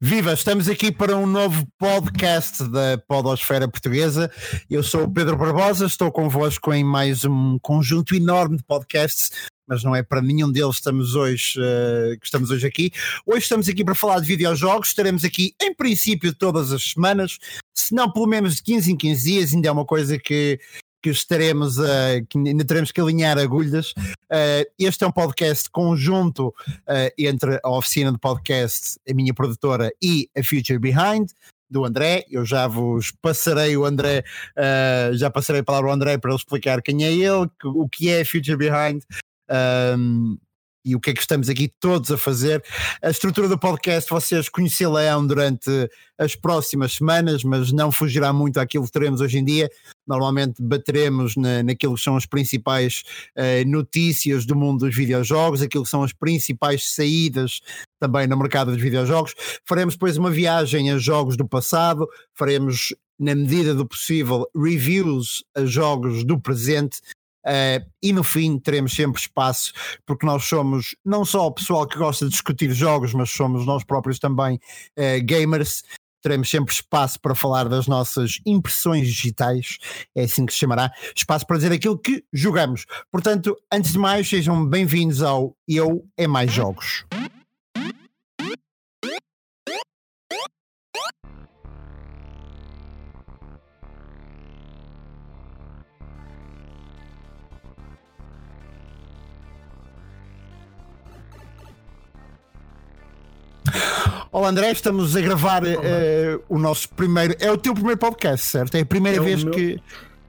[0.00, 4.30] Viva, estamos aqui para um novo podcast da Podosfera Portuguesa.
[4.70, 9.32] Eu sou o Pedro Barbosa, estou convosco em mais um conjunto enorme de podcasts,
[9.66, 12.92] mas não é para nenhum deles estamos hoje, uh, que estamos hoje aqui.
[13.26, 17.36] Hoje estamos aqui para falar de videojogos, estaremos aqui em princípio todas as semanas,
[17.76, 20.60] se não pelo menos de 15 em 15 dias, ainda é uma coisa que
[21.02, 23.92] que estaremos a, que ainda teremos que alinhar agulhas.
[24.30, 29.90] Uh, este é um podcast conjunto uh, entre a oficina de podcast, a minha produtora
[30.02, 31.30] e a Future Behind
[31.70, 32.24] do André.
[32.30, 34.24] Eu já vos passarei o André,
[34.56, 38.10] uh, já passarei a palavra ao André para ele explicar quem é ele, o que
[38.10, 39.02] é Future Behind.
[39.96, 40.36] Um,
[40.88, 42.64] e o que é que estamos aqui todos a fazer.
[43.02, 45.70] A estrutura do podcast vocês conhecê-la durante
[46.18, 49.70] as próximas semanas, mas não fugirá muito àquilo que teremos hoje em dia.
[50.06, 53.02] Normalmente bateremos na, naquilo que são as principais
[53.36, 57.60] uh, notícias do mundo dos videojogos, aquilo que são as principais saídas
[58.00, 59.34] também no mercado dos videojogos.
[59.66, 65.64] Faremos depois uma viagem a jogos do passado, faremos na medida do possível, reviews a
[65.64, 67.00] jogos do presente
[67.48, 69.72] Uh, e no fim teremos sempre espaço,
[70.04, 73.82] porque nós somos não só o pessoal que gosta de discutir jogos, mas somos nós
[73.82, 75.82] próprios também uh, gamers.
[76.20, 79.78] Teremos sempre espaço para falar das nossas impressões digitais,
[80.14, 82.84] é assim que se chamará, espaço para dizer aquilo que jogamos.
[83.10, 87.04] Portanto, antes de mais, sejam bem-vindos ao Eu é Mais Jogos.
[104.30, 107.34] Olá André, estamos a gravar uh, o nosso primeiro.
[107.40, 108.74] É o teu primeiro podcast, certo?
[108.74, 109.54] É a primeira é vez meu...
[109.54, 109.80] que.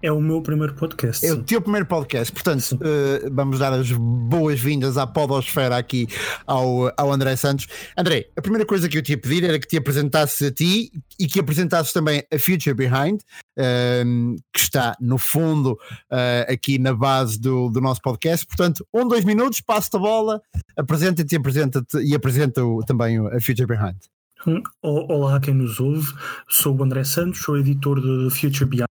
[0.02, 1.26] É o meu primeiro podcast.
[1.26, 2.32] É o teu primeiro podcast.
[2.32, 6.08] Portanto, uh, vamos dar as boas-vindas à Podosfera aqui
[6.48, 7.68] ao, ao André Santos.
[7.98, 10.90] André, a primeira coisa que eu te ia pedir era que te apresentasses a ti
[11.20, 13.20] e que apresentasses também a Future Behind,
[13.58, 18.48] uh, que está no fundo uh, aqui na base do, do nosso podcast.
[18.48, 20.42] Portanto, um, dois minutos, passo-te a bola,
[20.78, 23.98] apresenta-te apresenta e apresenta também a Future Behind.
[24.48, 26.14] Hum, olá a quem nos ouve,
[26.48, 28.90] sou o André Santos, sou editor de Future Behind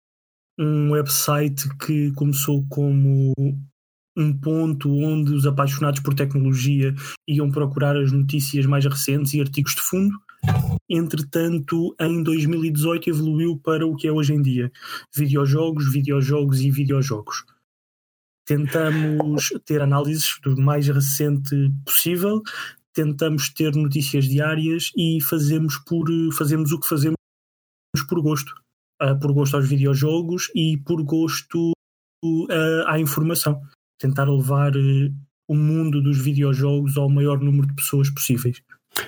[0.57, 3.33] um website que começou como
[4.17, 6.95] um ponto onde os apaixonados por tecnologia
[7.27, 10.17] iam procurar as notícias mais recentes e artigos de fundo.
[10.89, 14.71] Entretanto, em 2018 evoluiu para o que é hoje em dia:
[15.13, 17.43] videojogos, videojogos e videojogos.
[18.45, 22.43] Tentamos ter análises do mais recente possível,
[22.93, 27.17] tentamos ter notícias diárias e fazemos, por, fazemos o que fazemos
[28.07, 28.53] por gosto
[29.01, 31.72] uh, por gosto aos videojogos e por gosto
[32.23, 33.61] uh, à informação.
[34.00, 35.13] Tentar levar uh,
[35.47, 38.61] o mundo dos videojogos ao maior número de pessoas possíveis.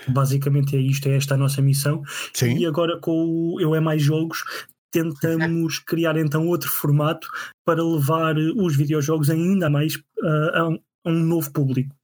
[0.07, 2.03] Basicamente é isto, é esta a nossa missão.
[2.33, 2.57] Sim.
[2.57, 4.43] E agora com o Eu É Mais Jogos
[4.91, 7.27] tentamos criar então outro formato
[7.65, 11.95] para levar os videojogos ainda mais uh, a, um, a um novo público.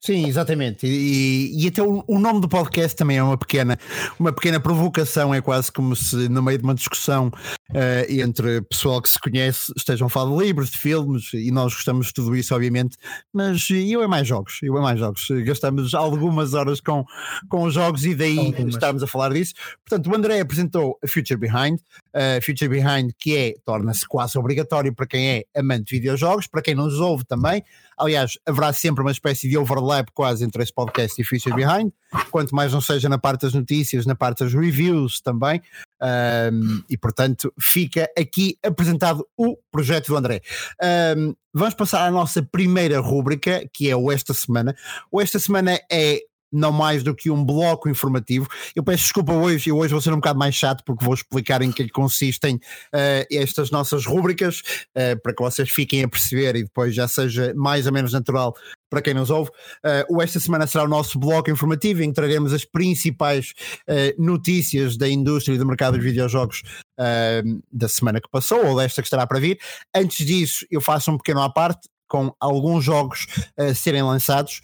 [0.00, 0.86] Sim, exatamente.
[0.86, 3.78] E, e até o, o, nome do podcast também é uma pequena,
[4.18, 5.32] uma pequena provocação.
[5.32, 9.72] É quase como se, no meio de uma discussão uh, entre pessoal que se conhece,
[9.76, 12.96] estejam a falar de livros, de filmes, e nós gostamos de tudo isso, obviamente.
[13.32, 15.26] Mas eu é mais jogos, eu é mais jogos.
[15.44, 17.04] Gastamos algumas horas com,
[17.48, 18.74] com os jogos e daí algumas.
[18.74, 19.54] estamos a falar disso.
[19.86, 21.78] Portanto, o André apresentou a Future Behind,
[22.14, 26.62] uh, Future Behind, que é, torna-se quase obrigatório para quem é amante de videojogos, para
[26.62, 27.62] quem não os ouve também.
[28.00, 31.92] Aliás, haverá sempre uma espécie de overlap quase entre esse podcast e Future Behind,
[32.30, 35.60] quanto mais não seja na parte das notícias, na parte das reviews também.
[36.02, 40.40] Um, e portanto, fica aqui apresentado o projeto do André.
[41.16, 44.74] Um, vamos passar à nossa primeira rúbrica, que é o Esta Semana.
[45.12, 46.20] O Esta Semana é
[46.52, 48.48] não mais do que um bloco informativo.
[48.74, 51.62] Eu peço desculpa hoje, eu hoje vou ser um bocado mais chato porque vou explicar
[51.62, 54.60] em que consistem uh, estas nossas rúbricas
[54.96, 58.54] uh, para que vocês fiquem a perceber e depois já seja mais ou menos natural
[58.90, 59.50] para quem nos ouve.
[59.84, 63.52] Uh, o esta semana será o nosso bloco informativo em que traremos as principais
[64.18, 66.62] notícias da indústria e do mercado dos videojogos
[67.72, 69.58] da semana que passou ou desta que estará para vir.
[69.94, 73.26] Antes disso, eu faço um pequeno à parte com alguns jogos
[73.56, 74.60] a serem lançados.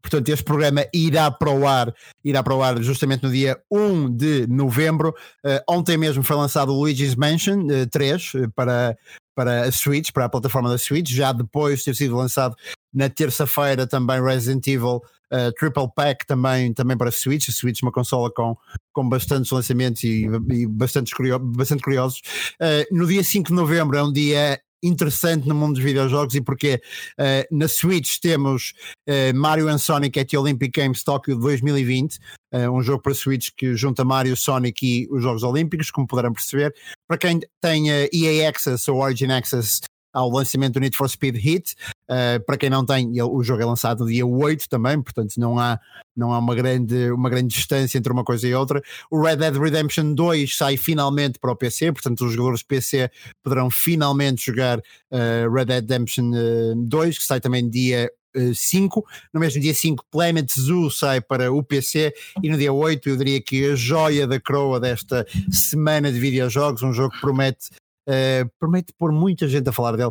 [0.00, 1.94] Portanto, este programa irá para o ar,
[2.24, 5.14] irá para o ar justamente no dia 1 de novembro.
[5.44, 8.96] Uh, ontem mesmo foi lançado o Luigi's Mansion uh, 3 uh, para,
[9.34, 11.10] para a Switch, para a plataforma da Switch.
[11.10, 12.56] Já depois de ter sido lançado
[12.92, 15.00] na terça-feira também Resident Evil
[15.32, 17.48] uh, Triple Pack também, também para a Switch.
[17.48, 18.56] A Switch é uma consola com,
[18.92, 22.20] com bastantes lançamentos e, e bastante curiosos.
[22.60, 26.40] Uh, no dia 5 de novembro é um dia interessante no mundo dos videojogos e
[26.40, 26.80] porque
[27.18, 28.72] uh, na Switch temos
[29.08, 32.18] uh, Mario and Sonic at the Olympic Games Tokyo 2020,
[32.54, 36.32] uh, um jogo para Switch que junta Mario, Sonic e os Jogos Olímpicos, como poderão
[36.32, 36.74] perceber.
[37.06, 39.80] Para quem tem EA Access ou Origin Access,
[40.12, 41.74] ao lançamento do Need for Speed Hit.
[42.08, 45.58] Uh, para quem não tem, o jogo é lançado no dia 8 também, portanto não
[45.58, 45.78] há,
[46.16, 48.82] não há uma, grande, uma grande distância entre uma coisa e outra.
[49.10, 53.10] O Red Dead Redemption 2 sai finalmente para o PC, portanto os jogadores PC
[53.42, 58.10] poderão finalmente jogar uh, Red Dead Redemption uh, 2, que sai também dia
[58.54, 59.04] 5.
[59.32, 63.16] No mesmo dia 5, Planet Zoo sai para o PC e no dia 8 eu
[63.16, 67.70] diria que a joia da croa desta semana de videojogos, um jogo que promete
[68.10, 70.10] Uh, promete pôr muita gente a falar dele.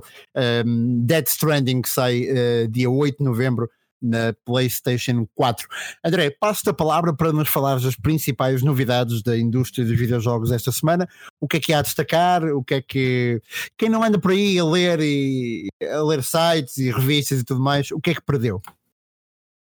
[0.65, 3.69] Um, Dead Stranding que sai uh, dia 8 de novembro
[4.01, 5.67] na PlayStation 4.
[6.05, 10.71] André, passo-te a palavra para nos falar das principais novidades da indústria dos videojogos esta
[10.71, 11.05] semana.
[11.41, 12.45] O que é que há a destacar?
[12.45, 13.41] O que é que
[13.77, 17.59] quem não anda por aí a ler e a ler sites e revistas e tudo
[17.59, 18.61] mais, o que é que perdeu?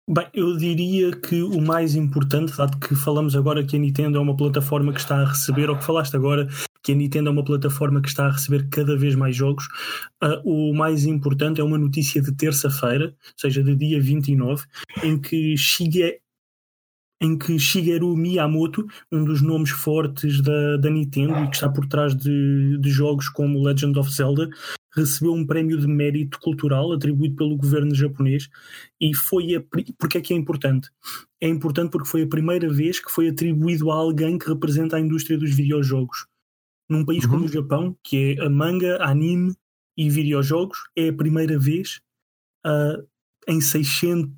[0.09, 4.21] Bem, eu diria que o mais importante, dado que falamos agora que a Nintendo é
[4.21, 6.45] uma plataforma que está a receber, ou que falaste agora
[6.83, 9.65] que a Nintendo é uma plataforma que está a receber cada vez mais jogos,
[10.21, 14.65] uh, o mais importante é uma notícia de terça-feira, ou seja, de dia 29,
[15.03, 16.19] em que Shige,
[17.21, 21.87] em que Shigeru Miyamoto, um dos nomes fortes da, da Nintendo e que está por
[21.87, 24.49] trás de, de jogos como Legend of Zelda,
[24.95, 28.49] recebeu um prémio de mérito cultural atribuído pelo governo japonês
[28.99, 29.63] e foi a,
[29.97, 30.89] porque é que é importante?
[31.41, 34.99] É importante porque foi a primeira vez que foi atribuído a alguém que representa a
[34.99, 36.27] indústria dos videojogos.
[36.89, 37.31] Num país uhum.
[37.31, 39.55] como o Japão, que é a manga, anime
[39.97, 42.01] e videojogos, é a primeira vez
[42.65, 43.03] uh,
[43.47, 44.31] em 600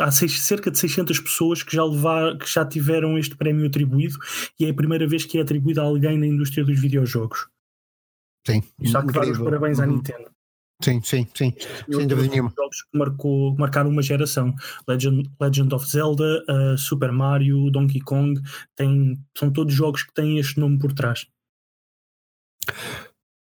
[0.00, 4.18] há seis, cerca de 600 pessoas que já, levar, que já tiveram este prémio atribuído
[4.58, 7.46] e é a primeira vez que é atribuído a alguém na indústria dos videojogos.
[8.46, 8.62] Sim.
[8.80, 9.92] Está que dar os parabéns à uhum.
[9.92, 10.30] Nintendo.
[10.82, 11.54] Sim, sim, sim.
[11.88, 12.52] Sem dúvida nenhuma.
[12.56, 14.52] Jogos que marcou, marcaram uma geração.
[14.88, 18.40] Legend, Legend of Zelda, uh, Super Mario, Donkey Kong,
[18.74, 21.26] tem, são todos jogos que têm este nome por trás.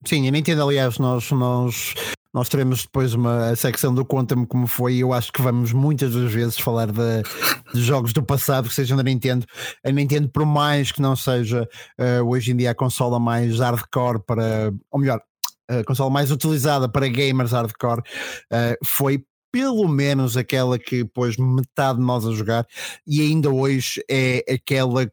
[0.05, 1.95] Sim, a Nintendo, aliás, nós, nós
[2.33, 4.97] nós teremos depois uma secção do Conta-me como foi.
[4.97, 7.23] Eu acho que vamos muitas das vezes falar de,
[7.75, 9.47] de, jogos do passado que sejam da Nintendo.
[9.85, 11.69] A Nintendo, por mais que não seja
[11.99, 15.21] uh, hoje em dia a consola mais hardcore para, ou melhor,
[15.69, 21.99] a consola mais utilizada para gamers hardcore, uh, foi pelo menos aquela que pôs metade
[21.99, 22.67] de nós a jogar
[23.07, 25.07] e ainda hoje é aquela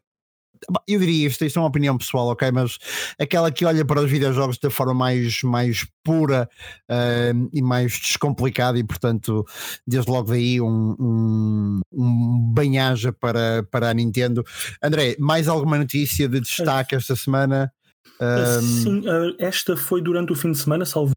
[0.86, 2.50] eu diria isto, isto é uma opinião pessoal, ok?
[2.50, 2.78] Mas
[3.18, 6.48] aquela que olha para os videojogos da forma mais, mais pura
[6.90, 9.44] uh, e mais descomplicada, e portanto,
[9.86, 14.44] desde logo daí, um, um, um banhaja para, para a Nintendo.
[14.82, 17.72] André, mais alguma notícia de destaque esta semana?
[18.20, 18.60] Um...
[18.60, 21.12] Sim, eh, esta foi durante o fim de semana, salvo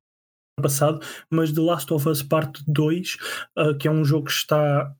[0.61, 3.15] passado, mas The Last of Us Parte 2,
[3.57, 4.93] uh, eh, que é um jogo que está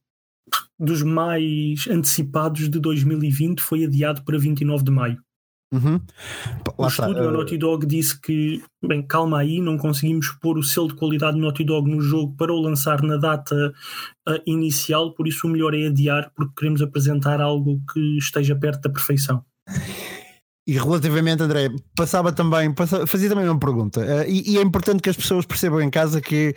[0.79, 5.17] dos mais antecipados de 2020 foi adiado para 29 de maio.
[5.73, 5.99] Uhum.
[6.77, 10.63] O estúdio, a eh, Naughty Dog, disse que, bem, calma aí, não conseguimos pôr o
[10.63, 13.73] selo de qualidade Naughty Dog no jogo para o lançar na data
[14.29, 18.81] uh, inicial, por isso o melhor é adiar, porque queremos apresentar algo que esteja perto
[18.81, 19.43] da perfeição.
[20.67, 25.01] E relativamente, André, passava também, passava, fazia também uma pergunta, uh, e, e, é importante
[25.01, 26.53] que as pessoas percebam em casa que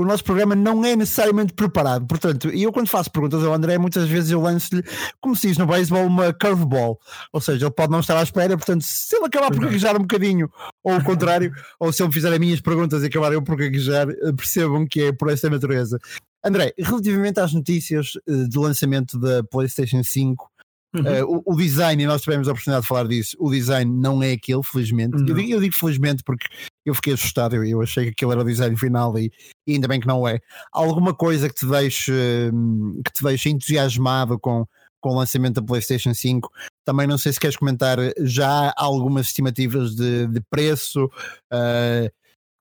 [0.00, 2.06] o nosso programa não é necessariamente preparado.
[2.06, 4.82] Portanto, eu quando faço perguntas ao André, muitas vezes eu lanço-lhe,
[5.20, 6.98] como se diz no beisebol, uma curveball.
[7.32, 10.00] Ou seja, ele pode não estar à espera, portanto, se ele acabar por gaguejar um
[10.00, 10.50] bocadinho,
[10.82, 14.08] ou o contrário, ou se ele fizer as minhas perguntas e acabar eu por gaguejar,
[14.08, 15.98] eh, percebam que é por esta natureza.
[16.42, 20.50] André, relativamente às notícias eh, de lançamento da PlayStation 5,
[20.92, 21.02] Uhum.
[21.02, 24.22] Uh, o, o, design, e nós tivemos a oportunidade de falar disso, o design não
[24.22, 25.16] é aquele, felizmente.
[25.16, 26.46] Eu digo, eu digo, felizmente porque
[26.84, 29.30] eu fiquei assustado, eu, eu, achei que aquele era o design final e,
[29.66, 30.40] e, ainda bem que não é.
[30.72, 32.12] Alguma coisa que te deixe,
[32.52, 34.66] hum, que te deixe entusiasmado com,
[35.00, 36.50] com o lançamento da PlayStation 5.
[36.84, 41.04] Também não sei se queres comentar já algumas estimativas de, de preço.
[41.52, 42.10] Uh,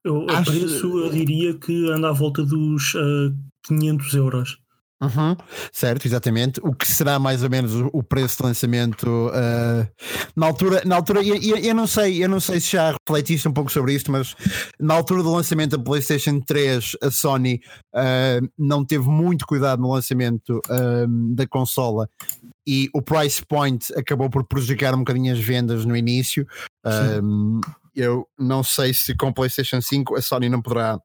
[0.04, 0.52] eu, acho...
[0.52, 4.60] preço eu diria que anda à volta dos uh, 500 euros.
[5.02, 5.34] Uhum,
[5.72, 6.60] certo, exatamente.
[6.62, 9.88] O que será mais ou menos o, preço de lançamento uh,
[10.36, 10.82] na altura?
[10.86, 13.94] Na altura, eu, eu, não sei, eu não sei se já refletiste um pouco sobre
[13.94, 14.36] isto, mas
[14.78, 17.62] na altura do lançamento da PlayStation 3, a Sony
[17.96, 20.60] uh, não teve muito cuidado no lançamento
[21.34, 22.10] da consola
[22.68, 26.46] e o price point acabou por prejudicar um bocadinho as vendas no início.
[27.96, 31.00] eu não sei se com PlayStation 5 a Sony não poderá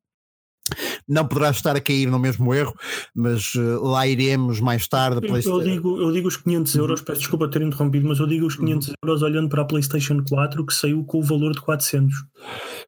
[1.09, 2.75] não poderá estar a cair no mesmo erro,
[3.15, 5.27] mas uh, lá iremos mais tarde.
[5.27, 8.47] Eu, eu, digo, eu digo os 500 euros, peço desculpa ter interrompido, mas eu digo
[8.47, 8.95] os 500 uhum.
[9.03, 12.15] euros olhando para a PlayStation 4 que saiu com o valor de 400.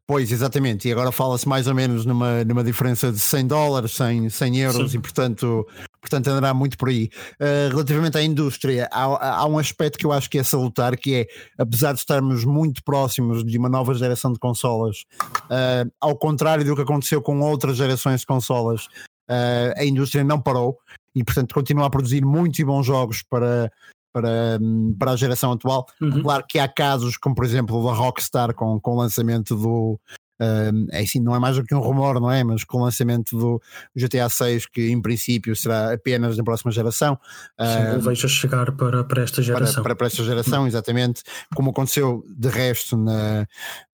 [0.08, 4.30] Pois, exatamente, e agora fala-se mais ou menos numa, numa diferença de 100 dólares, 100,
[4.30, 4.98] 100 euros, Sim.
[4.98, 5.66] e portanto,
[6.00, 7.10] portanto andará muito por aí.
[7.40, 11.12] Uh, relativamente à indústria, há, há um aspecto que eu acho que é salutar, que
[11.12, 11.26] é,
[11.58, 14.98] apesar de estarmos muito próximos de uma nova geração de consolas,
[15.46, 18.84] uh, ao contrário do que aconteceu com outras gerações de consolas,
[19.28, 20.78] uh, a indústria não parou
[21.16, 23.72] e, portanto, continua a produzir muitos e bons jogos para,
[24.16, 24.58] para,
[24.98, 25.86] para a geração atual.
[26.00, 26.22] Uhum.
[26.22, 30.00] Claro que há casos, como por exemplo da Rockstar com, com o lançamento do.
[30.38, 32.44] Uh, é assim, não é mais do que um rumor, não é?
[32.44, 33.60] Mas com o lançamento do
[33.96, 37.18] GTA 6, que em princípio será apenas na próxima geração.
[37.58, 39.82] Sim, uh, vejo chegar para, para esta geração.
[39.82, 41.22] Para, para, esta geração, exatamente.
[41.54, 43.46] Como aconteceu de resto na,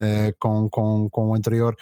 [0.02, 1.76] uh, com, com, com o anterior.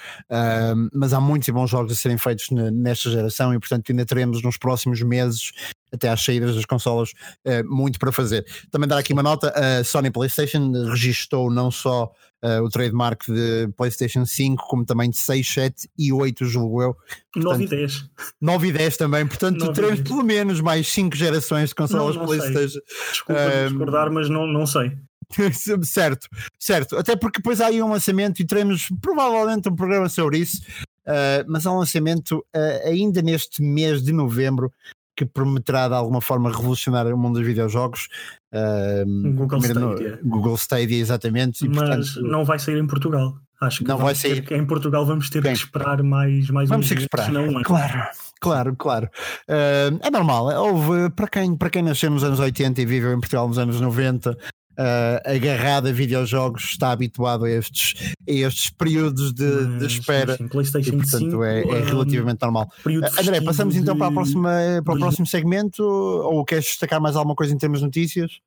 [0.92, 4.42] mas há muitos e bons jogos a serem feitos nesta geração e, portanto, ainda teremos
[4.42, 5.52] nos próximos meses
[5.92, 7.10] até às saídas das consolas,
[7.46, 8.44] uh, muito para fazer.
[8.70, 12.12] Também dar aqui uma nota: a Sony PlayStation registou não só
[12.44, 16.96] uh, o trademark de PlayStation 5, como também de 6, 7 e 8, julgo eu.
[17.32, 18.10] Portanto, 9 e 10.
[18.40, 22.28] 9 e 10 também, portanto teremos pelo menos mais 5 gerações de consolas não, não
[22.28, 22.68] PlayStation.
[22.68, 23.10] Sei.
[23.10, 24.92] Desculpa um, discordar, mas não, não sei.
[25.84, 26.28] certo,
[26.58, 26.96] certo.
[26.96, 30.62] Até porque depois há aí um lançamento e teremos provavelmente um programa sobre isso.
[31.06, 34.72] Uh, mas há um lançamento uh, ainda neste mês de novembro
[35.20, 38.08] que prometerá de alguma forma revolucionar o mundo dos videojogos.
[38.50, 40.18] Uh, Google Stadia.
[40.22, 41.66] No, Google Stadia, exatamente.
[41.66, 43.34] E, Mas portanto, não vai sair em Portugal.
[43.60, 44.50] Acho que não vai sair.
[44.50, 47.30] Em Portugal vamos ter Bem, que esperar mais, mais vamos ter que esperar.
[47.30, 48.02] Não, claro.
[48.40, 49.10] Claro, claro.
[49.46, 50.46] Uh, é normal.
[50.46, 53.78] Houve, para quem, para quem nasceu nos anos 80 e viveu em Portugal nos anos
[53.78, 54.34] 90,
[54.80, 60.36] uh, agarrado a videojogos está habituado a estes, a estes períodos de, de espera.
[60.36, 62.70] Sim, PlayStation e, portanto, 5, é, é relativamente normal.
[62.86, 64.50] Uh, André, passamos então para, a próxima,
[64.84, 68.40] para o próximo segmento ou queres destacar mais alguma coisa em termos de notícias?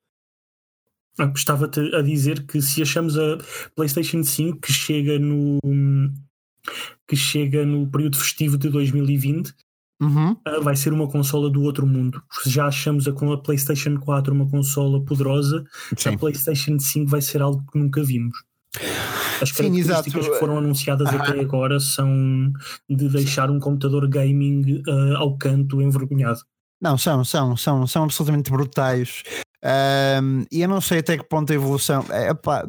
[1.36, 3.38] Estava-te a dizer que se achamos a
[3.76, 5.60] PlayStation 5 que chega no
[7.08, 9.54] que chega no período festivo de 2020
[10.02, 10.32] Uhum.
[10.32, 12.22] Uh, vai ser uma consola do outro mundo.
[12.46, 15.64] Já achamos a, a PlayStation 4 uma consola poderosa,
[15.98, 16.10] Sim.
[16.10, 18.38] a PlayStation 5 vai ser algo que nunca vimos.
[19.42, 21.22] As características Sim, que foram anunciadas uhum.
[21.22, 22.52] até agora são
[22.90, 26.40] de deixar um computador gaming uh, ao canto envergonhado.
[26.82, 29.24] Não, são, são, são, são absolutamente brutais.
[30.22, 32.06] Um, e eu não sei até que ponto a evolução.
[32.10, 32.68] É, pá,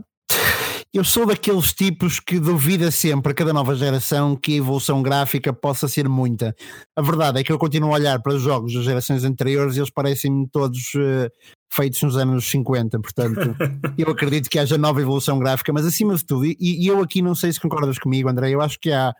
[0.95, 5.53] eu sou daqueles tipos que duvida sempre, a cada nova geração, que a evolução gráfica
[5.53, 6.55] possa ser muita.
[6.95, 9.81] A verdade é que eu continuo a olhar para os jogos das gerações anteriores e
[9.81, 11.29] eles parecem-me todos uh,
[11.69, 13.01] feitos nos anos 50.
[13.01, 13.41] Portanto,
[13.99, 17.21] eu acredito que haja nova evolução gráfica, mas acima de tudo, e, e, eu aqui
[17.21, 19.13] não sei se concordas comigo, André, eu acho que há.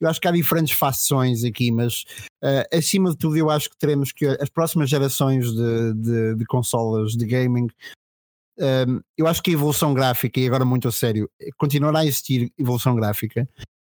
[0.00, 2.04] Eu acho que há diferentes facções aqui, mas
[2.42, 6.44] uh, acima de tudo eu acho que teremos que as próximas gerações de, de, de
[6.46, 7.66] consolas de gaming
[8.60, 12.52] um, eu acho que a evolução gráfica, e agora muito a sério, continuará a existir
[12.58, 13.48] evolução gráfica,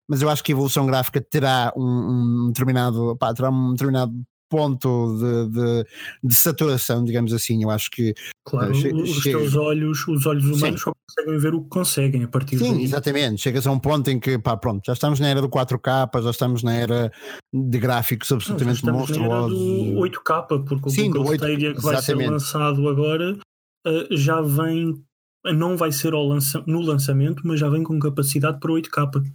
[0.09, 4.13] mas eu acho que a evolução gráfica terá um, um determinado, pá, terá um determinado
[4.49, 5.87] ponto de, de,
[6.25, 7.63] de, saturação, digamos assim.
[7.63, 8.13] Eu acho que
[8.45, 10.85] claro, uh, os teus olhos, os olhos humanos Sim.
[10.87, 12.83] só conseguem ver o que conseguem a partir Sim, daí.
[12.83, 13.41] exatamente.
[13.41, 16.31] Chegas a um ponto em que pá, pronto, já estamos na era do 4K, já
[16.31, 17.13] estamos na era
[17.53, 19.57] de gráficos absolutamente monstruosos.
[19.57, 21.45] Na era do 8K, porque Sim, o Google 8...
[21.45, 23.39] Stadia que vai ser lançado agora
[23.87, 25.03] uh, já vem,
[25.45, 29.33] não vai ser lança, no lançamento, mas já vem com capacidade para 8K.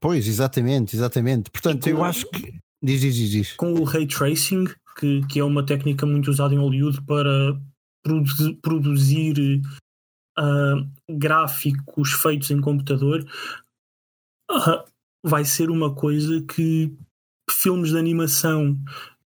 [0.00, 1.50] Pois, exatamente, exatamente.
[1.50, 2.58] Portanto, com, eu acho que.
[2.82, 3.52] Diz, diz, diz, diz.
[3.54, 4.66] Com o ray tracing,
[4.98, 7.58] que, que é uma técnica muito usada em Hollywood para
[8.02, 9.62] produ produzir
[10.38, 13.26] uh, gráficos feitos em computador,
[14.50, 14.84] uh,
[15.24, 16.92] vai ser uma coisa que
[17.50, 18.78] filmes de animação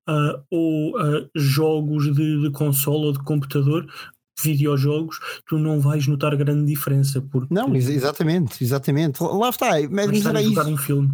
[0.08, 0.94] uh, ou
[1.36, 3.91] jogos de, de console ou de computador
[4.43, 7.21] videojogos, tu não vais notar grande diferença.
[7.21, 9.21] Porque não, exatamente, exatamente.
[9.21, 10.62] Lá está, mas era isso.
[10.62, 11.12] Um filme.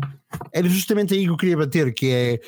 [0.52, 2.40] Era justamente aí que eu queria bater, que é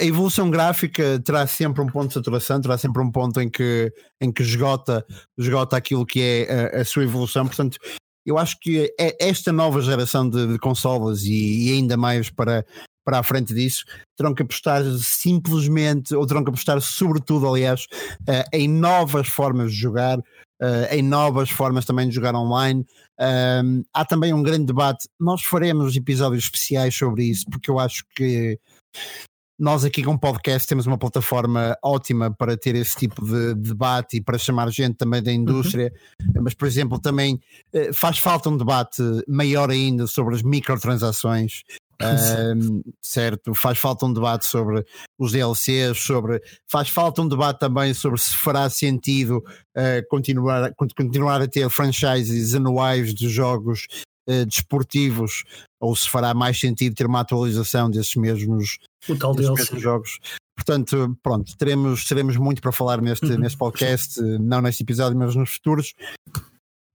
[0.00, 3.92] a evolução gráfica terá sempre um ponto de saturação, terá sempre um ponto em que,
[4.20, 5.04] em que esgota,
[5.38, 7.78] esgota aquilo que é a, a sua evolução, portanto
[8.26, 12.64] eu acho que é esta nova geração de, de consolas e, e, ainda mais para,
[13.04, 13.84] para a frente disso,
[14.16, 17.86] terão que apostar simplesmente, ou terão que apostar sobretudo, aliás,
[18.28, 22.84] uh, em novas formas de jogar, uh, em novas formas também de jogar online.
[23.92, 28.58] Há também um grande debate, nós faremos episódios especiais sobre isso, porque eu acho que
[29.60, 34.16] nós aqui com o podcast temos uma plataforma ótima para ter esse tipo de debate
[34.16, 36.42] e para chamar gente também da indústria, uhum.
[36.42, 37.38] mas por exemplo também
[37.74, 41.62] uh, faz falta um debate maior ainda sobre as microtransações,
[42.00, 43.54] um, certo?
[43.54, 44.84] Faz falta um debate sobre
[45.18, 49.44] os DLCs, sobre faz falta um debate também sobre se fará sentido
[49.76, 53.86] uh, continuar, continuar a ter franchises anuais de jogos
[54.28, 55.44] uh, desportivos
[55.80, 60.18] ou se fará mais sentido ter uma atualização desses mesmos, desses mesmos jogos.
[60.56, 63.38] Portanto, pronto, teremos, teremos muito para falar neste, uhum.
[63.38, 65.94] neste podcast, não neste episódio, mas nos futuros.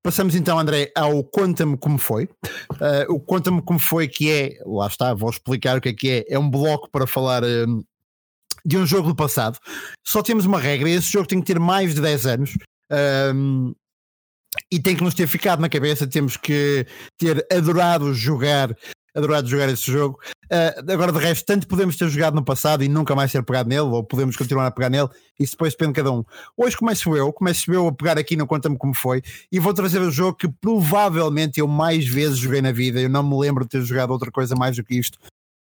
[0.05, 2.25] Passamos então, André, ao Conta-me Como Foi.
[2.73, 6.09] Uh, o Conta-me Como Foi, que é, lá está, vou explicar o que é que
[6.11, 7.83] é, é um bloco para falar uh,
[8.63, 9.57] de um jogo do passado.
[10.05, 12.55] Só temos uma regra, esse jogo tem que ter mais de 10 anos.
[13.33, 13.73] Um,
[14.71, 16.85] e tem que nos ter ficado na cabeça, temos que
[17.17, 18.77] ter adorado jogar
[19.15, 20.19] adorado jogar esse jogo.
[20.45, 23.69] Uh, agora, de resto, tanto podemos ter jogado no passado e nunca mais ter pegado
[23.69, 25.09] nele, ou podemos continuar a pegar nele,
[25.39, 26.23] isso depois depende de cada um.
[26.55, 29.21] Hoje começo eu, começo eu a pegar aqui no Conta-me Como Foi,
[29.51, 32.99] e vou trazer o jogo que provavelmente eu mais vezes joguei na vida.
[32.99, 35.17] Eu não me lembro de ter jogado outra coisa mais do que isto.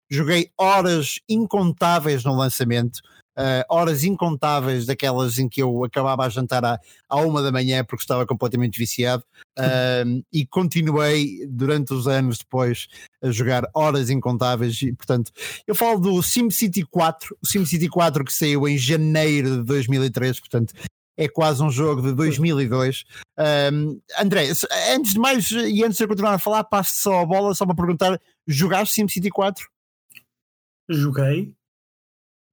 [0.09, 3.01] Joguei horas incontáveis no lançamento
[3.37, 6.79] uh, horas incontáveis daquelas em que eu acabava a jantar à,
[7.09, 9.23] à uma da manhã porque estava completamente viciado
[9.59, 12.87] uh, e continuei durante os anos depois
[13.21, 15.31] a jogar horas incontáveis e portanto
[15.67, 20.73] eu falo do SimCity 4, o SimCity 4 que saiu em janeiro de 2003, portanto
[21.15, 23.03] é quase um jogo de 2002.
[23.71, 24.47] Um, André,
[24.95, 27.67] antes de mais e antes de eu continuar a falar, passo só a bola só
[27.67, 29.63] para perguntar: jogaste SimCity 4?
[30.89, 31.55] Joguei,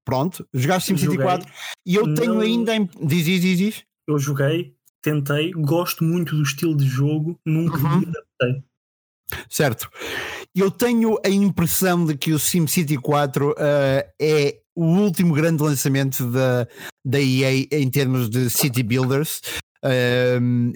[0.05, 1.49] Pronto, jogaste SimCity 4
[1.87, 2.41] e eu tenho não...
[2.41, 2.75] ainda.
[2.75, 2.89] Em...
[3.01, 3.85] Diz, diz, diz, diz.
[4.09, 8.01] Eu joguei, tentei, gosto muito do estilo de jogo, nunca uhum.
[8.01, 8.65] me adaptei.
[9.49, 9.89] Certo.
[10.53, 13.55] Eu tenho a impressão de que o SimCity 4 uh,
[14.21, 16.67] é o último grande lançamento da,
[17.05, 19.41] da EA em termos de City Builders.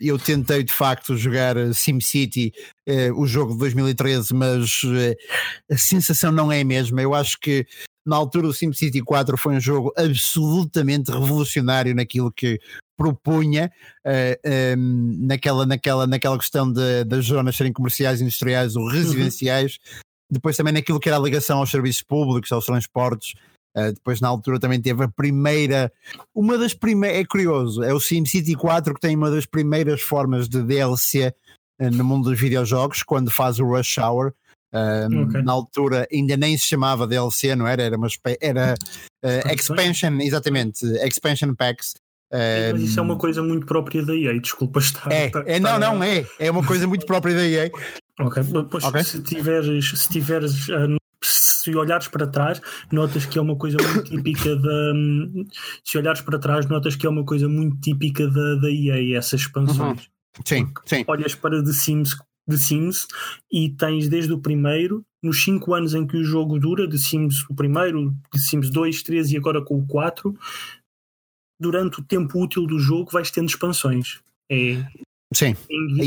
[0.00, 2.52] Eu tentei de facto jogar SimCity,
[2.88, 5.14] uh, o jogo de 2013, mas uh,
[5.70, 7.02] a sensação não é a mesma.
[7.02, 7.66] Eu acho que
[8.06, 12.58] na altura o SimCity 4 foi um jogo absolutamente revolucionário naquilo que
[12.96, 13.70] propunha
[14.06, 20.00] uh, um, naquela, naquela, naquela questão de, das zonas serem comerciais, industriais ou residenciais, uhum.
[20.30, 23.34] depois também naquilo que era a ligação aos serviços públicos, aos transportes.
[23.76, 25.92] Uh, depois na altura também teve a primeira,
[26.32, 30.48] uma das primeiras, é curioso, é o SimCity 4 que tem uma das primeiras formas
[30.48, 31.32] de DLC uh,
[31.80, 34.32] eh, no mundo dos videojogos, quando faz o Rush Hour,
[35.26, 35.42] okay.
[35.42, 37.82] Na altura ainda nem se chamava DLC, não era?
[37.82, 38.08] Era uma
[38.40, 38.74] era
[39.24, 41.94] uh, expansion, exatamente, expansion packs.
[42.72, 45.10] Mas isso é uma coisa muito própria da EA, desculpa estar.
[45.12, 46.26] É, é não, não, é.
[46.38, 47.70] É uma coisa muito própria da EA.
[48.18, 49.04] Ok, pois okay.
[49.04, 52.60] se tiveres, se tiveres uh, se olhares para trás,
[52.92, 54.92] notas que é uma coisa muito típica da.
[55.82, 59.42] Se olhares para trás, notas que é uma coisa muito típica da, da EA, essas
[59.42, 60.00] expansões.
[60.00, 60.44] Uhum.
[60.44, 61.04] Sim, sim.
[61.06, 63.06] Olhas para The Sims de Sims
[63.50, 67.44] e tens desde o primeiro, nos 5 anos em que o jogo dura, de Sims
[67.48, 70.36] o primeiro, de Sims 2, 3 e agora com o 4,
[71.58, 74.20] durante o tempo útil do jogo vais tendo expansões.
[74.50, 74.84] É,
[75.32, 75.56] Sim,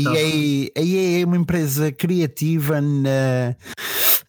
[0.06, 3.54] a EA, é uma empresa criativa na,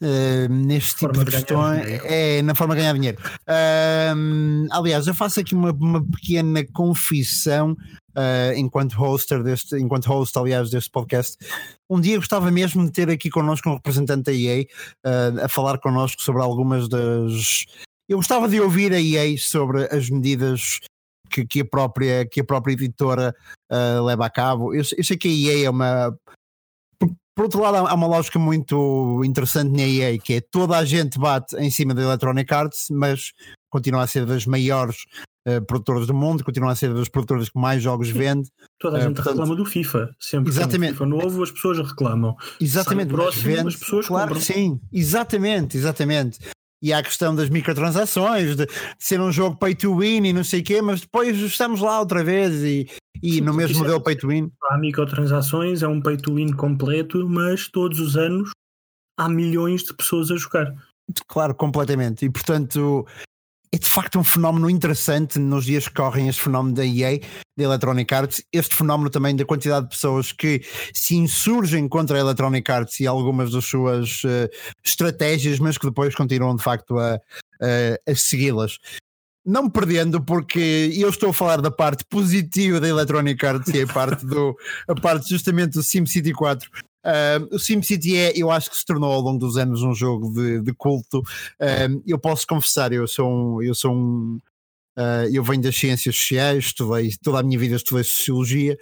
[0.02, 3.18] uh, neste tipo de questões, é na forma de ganhar dinheiro.
[3.48, 7.76] Uh, aliás, eu faço aqui uma, uma pequena confissão
[8.20, 11.38] uh, enquanto hoster deste, enquanto host, aliás, deste podcast.
[11.90, 14.66] Um dia gostava mesmo de ter aqui connosco um representante da EA
[15.06, 17.66] uh, a falar connosco sobre algumas das.
[18.08, 20.80] Eu gostava de ouvir a EA sobre as medidas
[21.30, 23.36] que, que, a, própria, que a própria editora
[23.72, 24.74] uh, leva a cabo.
[24.74, 26.18] Eu, eu, sei que a EA é uma.
[27.40, 31.18] Por, outro lado, há uma lógica muito interessante na EA, que é toda a gente
[31.18, 33.32] bate em cima da Electronic Arts, mas
[33.70, 35.06] continua a ser das maiores
[35.48, 38.50] uh, produtoras do mundo, continua a ser das produtoras que mais jogos vende.
[38.78, 40.98] Toda a gente uh, portanto, reclama do FIFA, sempre exatamente.
[40.98, 42.36] que um FIFA novo as pessoas reclamam.
[42.60, 44.42] Exatamente, próximo, vende, as pessoas claro compram.
[44.42, 46.40] sim, exatamente, exatamente.
[46.82, 48.66] E há a questão das microtransações, de
[48.98, 52.00] ser um jogo pay to win e não sei o quê, mas depois estamos lá
[52.00, 52.90] outra vez e,
[53.22, 54.50] e Sim, no mesmo modelo é, pay to win.
[54.64, 58.52] Há microtransações, é um pay to win completo, mas todos os anos
[59.18, 60.74] há milhões de pessoas a jogar.
[61.28, 62.26] Claro, completamente.
[62.26, 63.06] E portanto,
[63.72, 67.20] é de facto um fenómeno interessante nos dias que correm este fenómeno da EA,
[67.56, 72.22] da Electronic Arts, este fenómeno também da quantidade de pessoas que se insurgem contra a
[72.22, 74.50] Electronic Arts e algumas das suas uh,
[74.84, 78.80] estratégias, mas que depois continuam de facto a, a, a segui-las.
[79.46, 83.88] Não perdendo, porque eu estou a falar da parte positiva da Electronic Arts e a
[83.88, 84.56] parte, do,
[84.88, 86.70] a parte justamente do SimCity 4,
[87.52, 90.62] O SimCity é, eu acho que se tornou ao longo dos anos um jogo de,
[90.62, 91.22] de culto.
[92.06, 94.40] Eu posso confessar, eu sou um, eu sou um,
[95.00, 98.78] Uh, eu venho das ciências sociais, estudei toda a minha vida estudei sociologia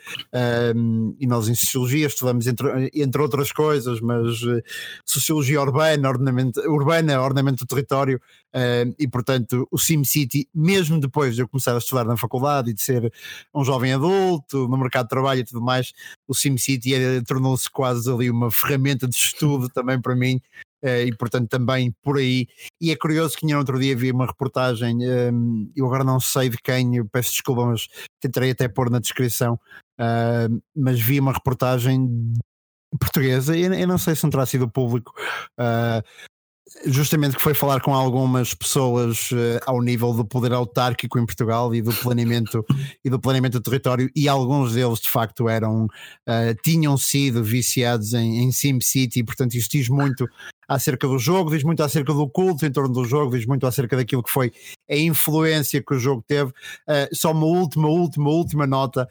[0.75, 4.59] um, e nós em sociologia estudamos entre, entre outras coisas, mas uh,
[5.05, 8.19] sociologia urbana, ordenamento, urbana, ordenamento do território
[8.55, 12.73] uh, e portanto o SimCity, mesmo depois de eu começar a estudar na faculdade e
[12.73, 13.13] de ser
[13.53, 15.93] um jovem adulto no mercado de trabalho e tudo mais,
[16.27, 16.95] o SimCity
[17.27, 20.41] tornou-se quase ali uma ferramenta de estudo também para mim
[20.83, 22.47] e portanto também por aí.
[22.79, 26.49] E é curioso que no outro dia vi uma reportagem, ehm, eu agora não sei
[26.49, 27.87] de quem, peço desculpa, mas
[28.19, 29.59] tentarei até pôr na descrição,
[29.99, 32.33] uh, mas vi uma reportagem
[32.99, 35.13] portuguesa, eu, não sei se não terá sido público,
[35.59, 36.03] uh,
[36.85, 41.73] justamente que foi falar com algumas pessoas uh, ao nível do poder autárquico em Portugal
[41.73, 42.65] e do planeamento
[43.03, 48.13] e do planeamento do território e alguns deles de facto eram uh, tinham sido viciados
[48.13, 50.27] em, em SimCity, portanto isto diz muito
[50.67, 53.95] acerca do jogo, diz muito acerca do culto em torno do jogo, diz muito acerca
[53.95, 54.51] daquilo que foi
[54.89, 56.51] a influência que o jogo teve.
[56.51, 59.07] Uh, só uma última, última, última nota.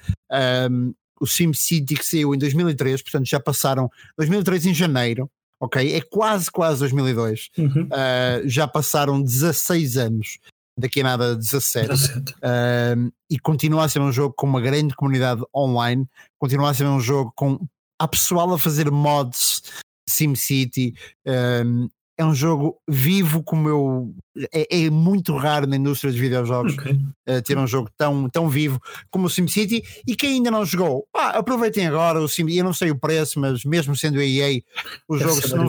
[0.71, 5.95] Um, o SimCity que saiu em 2003, portanto já passaram 2003 em janeiro, ok?
[5.95, 7.51] É quase, quase 2002.
[7.59, 7.89] Uhum.
[7.89, 10.39] Uh, já passaram 16 anos,
[10.79, 11.89] daqui a nada 17.
[11.89, 12.33] 17.
[12.33, 16.07] Uh, e continua a ser um jogo com uma grande comunidade online,
[16.39, 17.59] continua a ser um jogo com.
[17.99, 19.63] Há pessoal a fazer mods
[20.09, 20.95] SimCity.
[21.27, 24.15] Um, é um jogo vivo como eu.
[24.53, 26.93] É, é, muito raro na indústria dos videojogos okay.
[26.93, 29.83] uh, ter um jogo tão, tão vivo como o SimCity.
[30.07, 32.51] E quem ainda não jogou, ah, aproveitem agora o Sim.
[32.51, 34.61] Eu não sei o preço, mas mesmo sendo EA,
[35.09, 35.67] o jogo, se não,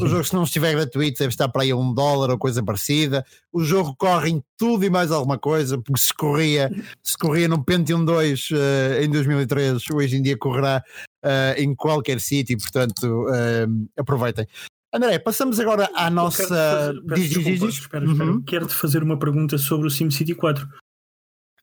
[0.00, 2.62] o jogo, se não estiver gratuito, deve estar para aí a um dólar ou coisa
[2.62, 3.24] parecida.
[3.52, 6.70] O jogo corre em tudo e mais alguma coisa, porque se corria,
[7.02, 8.54] se corria no Pentium 2 uh,
[9.02, 10.82] em 2003, hoje em dia correrá
[11.24, 14.46] uh, em qualquer sítio, portanto, uh, aproveitem.
[14.92, 16.46] André, passamos agora à nossa.
[16.46, 18.30] Fazer, diz, diz, diz, espera, espera.
[18.30, 18.42] Uhum.
[18.42, 20.66] Quero-te fazer uma pergunta sobre o SimCity 4.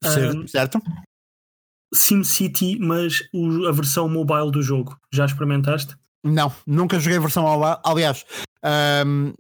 [0.04, 0.38] Certo.
[0.38, 0.82] Um, certo.
[1.94, 5.96] SimCity, mas o, a versão mobile do jogo, já experimentaste?
[6.24, 7.80] Não, nunca joguei a versão mobile.
[7.84, 8.26] Aliás,
[8.66, 9.34] um,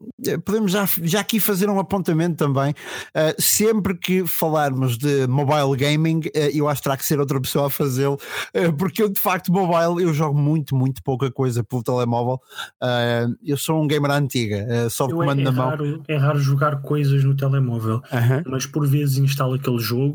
[0.45, 2.71] podemos já, já aqui fazer um apontamento também.
[2.71, 7.41] Uh, sempre que falarmos de mobile gaming, uh, eu acho que terá que ser outra
[7.41, 8.19] pessoa a fazê-lo,
[8.55, 12.39] uh, porque eu de facto, mobile, eu jogo muito, muito pouca coisa pelo telemóvel.
[13.43, 15.69] eu sou um gamer antiga, só eu comando é, é, na mão.
[15.69, 18.43] Raro, é raro jogar coisas no telemóvel, -huh.
[18.45, 20.13] mas por vezes instalo aquele jogo,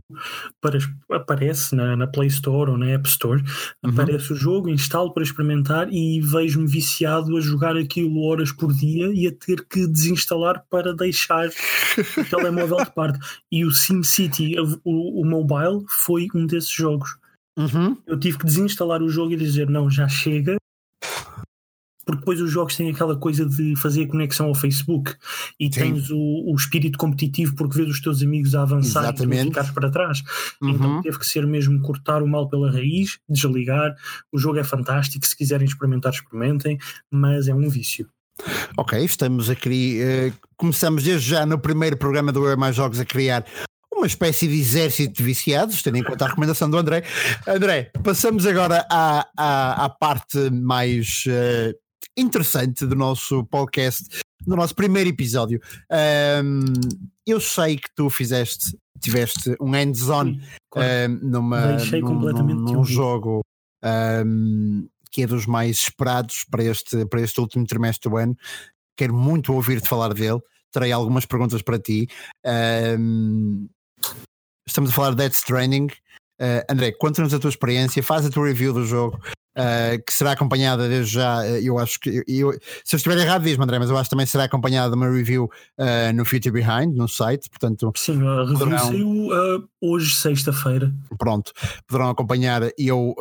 [0.60, 0.78] para,
[1.10, 3.90] aparece na, na Play Store ou na App Store, -huh.
[3.90, 8.99] aparece o jogo, instalo para experimentar e vejo-me viciado a jogar aquilo horas por dia
[9.00, 13.18] dia e a ter que desinstalar para deixar o telemóvel de parte.
[13.50, 17.16] E o SimCity, o, o mobile, foi um desses jogos.
[17.58, 17.96] Uhum.
[18.06, 20.56] Eu tive que desinstalar o jogo e dizer não, já chega.
[22.04, 25.14] Porque depois os jogos têm aquela coisa de fazer a conexão ao Facebook
[25.60, 25.70] e Sim.
[25.70, 29.42] tens o, o, espírito competitivo porque vês os teus amigos a avançar Exatamente.
[29.42, 30.22] e tu ficares para trás.
[30.60, 30.70] Uhum.
[30.70, 33.94] Então teve que ser mesmo cortar o mal pela raiz, desligar.
[34.32, 36.78] O jogo é fantástico, se quiserem experimentar, experimentem,
[37.10, 38.08] mas é um vício.
[38.76, 40.28] Ok, estamos a criar.
[40.28, 43.44] Uh, começamos desde já no primeiro programa do Eu Mais Jogos a criar
[44.00, 47.04] uma espécie de exército de viciados, tendo em conta a recomendação do André.
[47.46, 51.74] André, passamos agora à, à, à parte mais uh,
[52.16, 54.04] interessante do nosso podcast,
[54.46, 55.60] do nosso primeiro episódio.
[56.42, 56.64] Um,
[57.26, 60.38] eu sei que tu fizeste, tiveste um hands-on
[60.70, 61.18] claro.
[61.22, 63.40] numa, num, num, num jogo.
[63.82, 68.36] Um, que é dos mais esperados para este, para este último trimestre do ano.
[68.96, 70.40] Quero muito ouvir-te falar dele.
[70.72, 72.08] Terei algumas perguntas para ti.
[72.98, 73.68] Um,
[74.66, 75.88] estamos a falar de Death Stranding.
[76.40, 79.20] Uh, André, conta-nos a tua experiência, faz a tua review do jogo,
[79.56, 81.40] uh, que será acompanhada desde já.
[81.40, 82.52] Uh, eu acho que, eu,
[82.84, 85.10] se eu estiver errado, diz-me, André, mas eu acho que também será acompanhada de uma
[85.10, 85.50] review
[86.14, 87.48] no Future Behind, no site.
[87.48, 90.92] Portanto, sim, a review poderão, saiu hoje, sexta-feira.
[91.18, 91.52] Pronto,
[91.86, 92.62] poderão acompanhar.
[92.78, 93.14] Eu,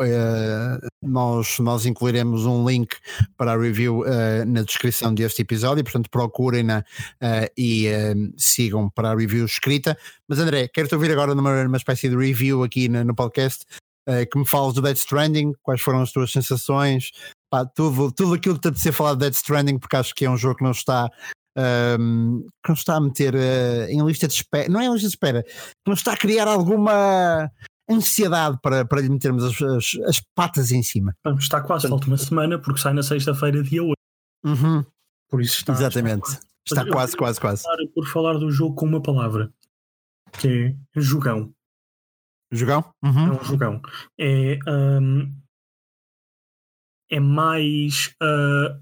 [1.02, 2.96] nós, nós incluiremos um link
[3.38, 4.04] para a review
[4.48, 6.84] na descrição deste episódio, portanto, procurem-na
[7.58, 7.88] e
[8.38, 9.98] sigam para a review escrita.
[10.28, 13.89] Mas André, quero-te ouvir agora numa, numa espécie de review aqui no, no podcast, uh,
[14.32, 17.12] que me fales do Dead Stranding, quais foram as tuas sensações,
[17.50, 20.30] pá, tudo, tudo aquilo que te apetece falar do Dead Stranding, porque acho que é
[20.30, 21.10] um jogo que não está.
[21.58, 24.94] Um, ehm, que não está a meter uh, em lista de espera, não é em
[24.94, 27.50] lista de espera, que não está a criar alguma
[27.90, 31.16] ansiedade para, para lhe metermos as, as, as patas em cima.
[31.40, 33.94] Está quase, falta uma semana, porque sai na sexta-feira, dia 8.
[34.46, 34.86] Uhum.
[35.30, 35.74] Por isso está.
[35.74, 36.30] Exatamente.
[36.30, 37.64] Está, está quase, quase, quase.
[37.94, 39.52] Por falar do jogo com uma palavra
[40.40, 41.52] que é jogão.
[42.52, 42.84] Jogão?
[43.04, 43.28] Uhum.
[43.28, 43.82] É um jogão.
[44.20, 45.32] É, um,
[47.12, 48.80] é mais uh,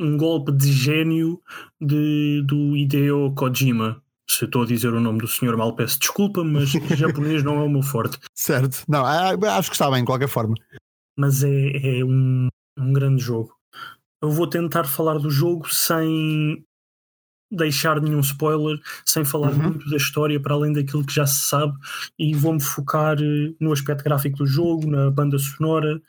[0.00, 1.40] um golpe de gênio
[1.80, 4.02] de, do Hideo Kojima.
[4.28, 7.64] Se estou a dizer o nome do senhor mal, peço desculpa, mas japonês não é
[7.64, 8.18] o meu forte.
[8.34, 10.54] Certo, não, acho que está bem, de qualquer forma.
[11.16, 13.54] Mas é, é um, um grande jogo.
[14.22, 16.64] Eu vou tentar falar do jogo sem
[17.50, 19.62] deixar nenhum spoiler, sem falar uhum.
[19.70, 21.74] muito da história, para além daquilo que já se sabe,
[22.18, 26.00] e vou-me focar eh, no aspecto gráfico do jogo, na banda sonora,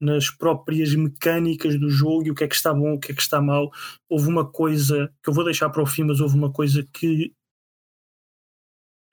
[0.00, 3.14] nas próprias mecânicas do jogo e o que é que está bom, o que é
[3.14, 3.70] que está mal.
[4.08, 7.32] Houve uma coisa que eu vou deixar para o fim, mas houve uma coisa que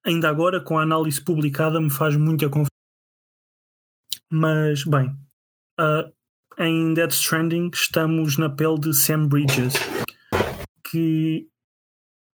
[0.04, 2.70] ainda agora, com a análise publicada, me faz muita confusão.
[4.32, 5.16] Mas, bem,
[5.80, 6.12] uh,
[6.58, 9.74] em Dead Stranding estamos na pele de Sam Bridges,
[10.90, 11.49] que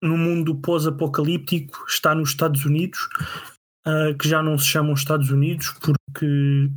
[0.04, 3.00] no mundo pós-apocalíptico está nos Estados Unidos,
[3.88, 6.70] uh, que já não se chamam Estados Unidos, porque,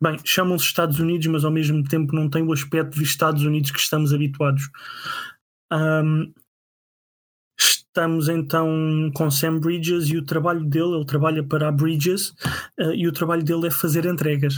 [0.00, 3.72] bem, chamam-se Estados Unidos, mas ao mesmo tempo não têm o aspecto dos Estados Unidos
[3.72, 4.70] que estamos habituados.
[5.72, 6.32] Um,
[7.58, 12.30] estamos então com Sam Bridges e o trabalho dele, ele trabalha para a Bridges,
[12.78, 14.54] uh, e o trabalho dele é fazer entregas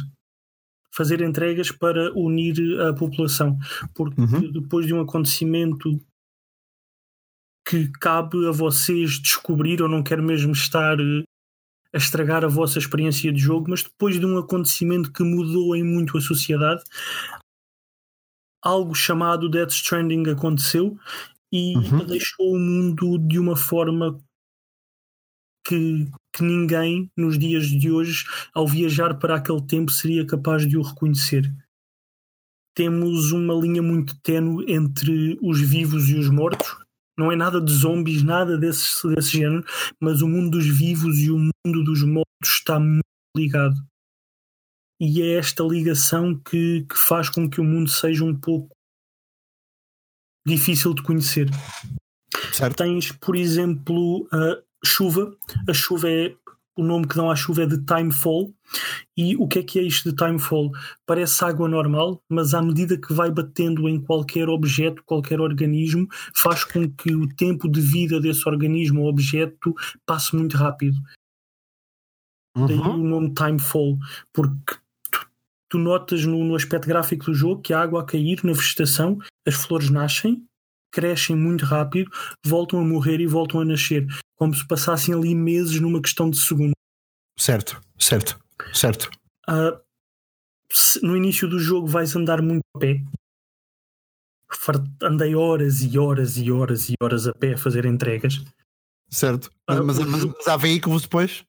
[0.93, 3.57] fazer entregas para unir a população,
[3.95, 4.51] porque uhum.
[4.51, 6.01] depois de um acontecimento
[7.71, 11.23] que cabe a vocês descobrir, ou não quero mesmo estar eh,
[11.95, 15.85] a estragar a vossa experiência de jogo, mas depois de um acontecimento que mudou em
[15.85, 16.83] muito a sociedade,
[18.61, 20.99] algo chamado Death Stranding aconteceu
[21.53, 22.05] e uhum.
[22.07, 24.21] deixou o mundo de uma forma
[25.65, 30.77] que, que ninguém nos dias de hoje, ao viajar para aquele tempo, seria capaz de
[30.77, 31.49] o reconhecer.
[32.75, 36.80] Temos uma linha muito tenue entre os vivos e os mortos,
[37.21, 39.65] não é nada de zombies, nada desse, desse género,
[40.01, 43.05] mas o mundo dos vivos e o mundo dos mortos está muito
[43.37, 43.77] ligado.
[44.99, 48.71] E é esta ligação que, que faz com que o mundo seja um pouco
[50.47, 51.49] difícil de conhecer.
[52.53, 52.77] Certo.
[52.77, 55.37] Tens, por exemplo, a chuva.
[55.69, 56.35] A chuva é
[56.77, 58.53] o nome que dão à chuva é de Timefall.
[59.17, 60.71] E o que é que é isto de Timefall?
[61.05, 66.65] Parece água normal, mas à medida que vai batendo em qualquer objeto, qualquer organismo, faz
[66.65, 69.75] com que o tempo de vida desse organismo ou objeto
[70.07, 70.97] passe muito rápido.
[72.57, 72.67] Uhum.
[72.67, 73.99] Daí o nome Timefall,
[74.33, 74.77] porque
[75.11, 75.27] tu,
[75.69, 79.19] tu notas no, no aspecto gráfico do jogo que a água a cair na vegetação,
[79.47, 80.45] as flores nascem,
[80.91, 82.11] crescem muito rápido,
[82.45, 84.07] voltam a morrer e voltam a nascer
[84.41, 86.73] como se passassem ali meses numa questão de segundo.
[87.39, 88.41] Certo, certo,
[88.73, 89.11] certo.
[89.47, 89.79] Uh,
[91.03, 93.03] no início do jogo vais andar muito a pé.
[95.03, 98.43] Andei horas e horas e horas e horas a pé a fazer entregas.
[99.11, 99.51] Certo.
[99.69, 101.45] Uh, mas, mas, mas, há veículos depois?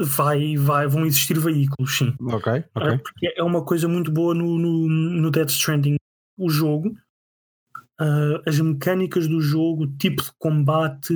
[0.00, 2.12] Vai, vai, vão existir veículos, sim.
[2.20, 2.94] Ok, ok.
[2.94, 5.96] Uh, porque é uma coisa muito boa no, no, no Death Stranding.
[6.36, 6.88] O jogo,
[8.00, 11.14] uh, as mecânicas do jogo, o tipo de combate,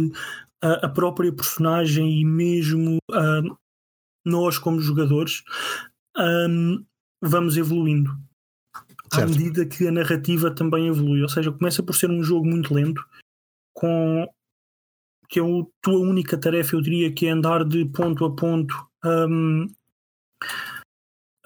[0.62, 3.58] a, a própria personagem e mesmo uh,
[4.24, 5.42] nós como jogadores
[6.16, 6.84] um,
[7.22, 8.10] vamos evoluindo
[9.12, 9.22] certo.
[9.22, 11.22] à medida que a narrativa também evolui.
[11.22, 13.04] Ou seja, começa por ser um jogo muito lento,
[13.72, 14.26] com
[15.28, 18.74] que é a tua única tarefa, eu diria que é andar de ponto a ponto
[19.04, 19.68] um,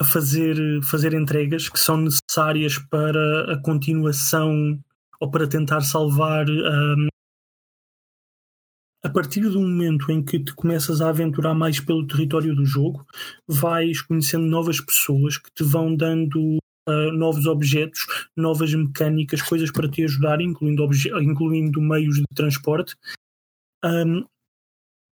[0.01, 4.83] a fazer, fazer entregas que são necessárias para a continuação
[5.21, 7.09] ou para tentar salvar um,
[9.05, 13.07] a partir do momento em que te começas a aventurar mais pelo território do jogo,
[13.47, 16.57] vais conhecendo novas pessoas que te vão dando
[16.89, 18.01] uh, novos objetos,
[18.35, 20.89] novas mecânicas, coisas para te ajudar, incluindo,
[21.21, 22.97] incluindo meios de transporte.
[23.85, 24.25] Um,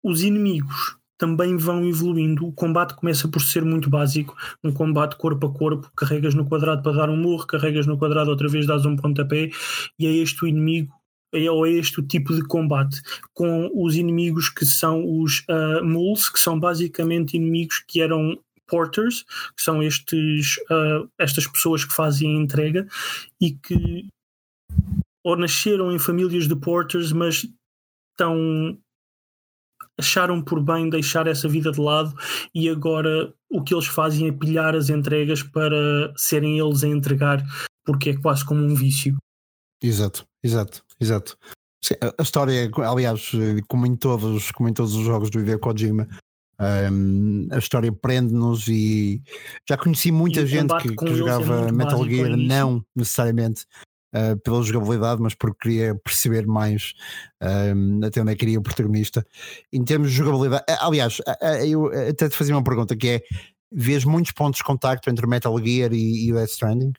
[0.02, 2.46] os inimigos também vão evoluindo.
[2.46, 6.82] O combate começa por ser muito básico, um combate corpo a corpo, carregas no quadrado
[6.82, 9.50] para dar um murro, carregas no quadrado outra vez dás um pontapé
[9.98, 11.01] e é este o inimigo
[11.32, 13.00] é, ou é este o tipo de combate
[13.32, 19.24] com os inimigos que são os uh, mules, que são basicamente inimigos que eram porters,
[19.56, 22.86] que são estes, uh, estas pessoas que fazem a entrega
[23.40, 24.08] e que
[25.24, 27.46] ou nasceram em famílias de porters, mas
[28.10, 28.76] estão
[29.98, 32.14] acharam por bem deixar essa vida de lado
[32.54, 37.44] e agora o que eles fazem é pilhar as entregas para serem eles a entregar,
[37.84, 39.16] porque é quase como um vício.
[39.82, 41.36] Exato, exato, exato.
[41.84, 43.32] Sim, a história, aliás,
[43.68, 46.06] como em todos, como em todos os jogos do Hideo Kojima,
[46.92, 49.20] um, a história prende-nos e
[49.68, 53.64] já conheci muita gente que, que jogava é Metal Gear, não necessariamente
[54.14, 56.92] uh, pela jogabilidade, mas porque queria perceber mais
[57.74, 59.26] um, até onde é que queria o protagonista.
[59.72, 61.18] Em termos de jogabilidade, aliás,
[61.66, 63.22] eu até te fazia uma pergunta que é:
[63.72, 66.92] vês muitos pontos de contacto entre Metal Gear e, e Death Stranding?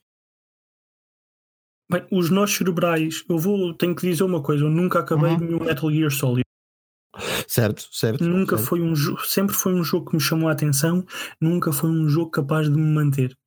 [1.91, 5.39] Bem, os nós cerebrais, eu vou, tenho que dizer uma coisa, eu nunca acabei uhum.
[5.39, 6.43] nenhum Metal Gear Solid.
[7.47, 8.23] Certo, certo.
[8.23, 8.69] Nunca certo.
[8.69, 11.05] foi um jogo, sempre foi um jogo que me chamou a atenção,
[11.39, 13.37] nunca foi um jogo capaz de me manter.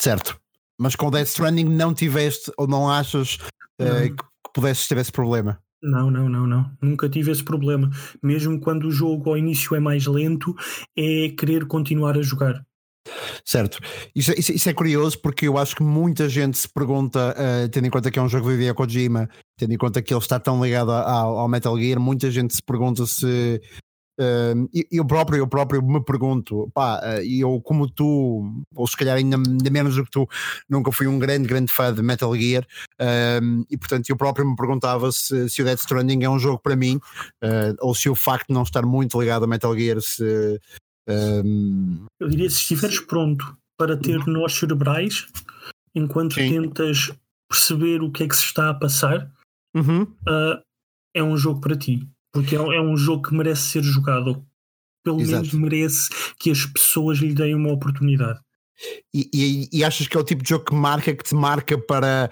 [0.00, 0.40] Certo.
[0.78, 3.38] Mas com Death Stranding não tiveste ou não achas
[3.80, 5.60] uh, que pudesses ter esse problema?
[5.80, 6.70] Não, não, não, não.
[6.80, 7.90] Nunca tive esse problema.
[8.22, 10.54] Mesmo quando o jogo ao início é mais lento,
[10.96, 12.64] é querer continuar a jogar.
[13.44, 13.78] Certo.
[14.14, 17.86] Isso, isso, isso, é curioso porque eu acho que muita gente se pergunta, uh, tendo
[17.86, 20.40] em conta que é um jogo de Hideo Kojima, tendo em conta que ele está
[20.40, 23.60] tão ligado ao, ao Metal Gear, muita gente se pergunta se.
[24.18, 29.16] Uh, eu próprio, eu próprio me pergunto, pá, uh, eu como tu, ou se calhar
[29.16, 30.28] ainda, ainda, menos do que tu,
[30.70, 32.64] nunca fui um grande, grande fã de Metal Gear,
[33.02, 36.60] uh, e portanto eu próprio me perguntava se, se o Death Stranding é um jogo
[36.62, 37.00] para mim,
[37.80, 40.60] ou se o facto de não estar muito ligado a Metal Gear se,
[41.08, 42.06] um...
[42.20, 44.32] Eu diria se estiveres pronto para ter uhum.
[44.32, 45.26] nós cerebrais
[45.94, 46.50] enquanto Sim.
[46.50, 47.10] tentas
[47.48, 49.30] perceber o que é que se está a passar,
[49.74, 50.02] uhum.
[50.02, 50.60] uh,
[51.14, 52.06] é um jogo para ti.
[52.32, 54.44] Porque é, é, um jogo que merece ser jogado.
[55.04, 55.42] Pelo Exato.
[55.42, 58.40] menos merece que as pessoas lhe deem uma oportunidade.
[59.14, 61.78] E, e, e, achas que é o tipo de jogo que marca, que te marca
[61.78, 62.30] para.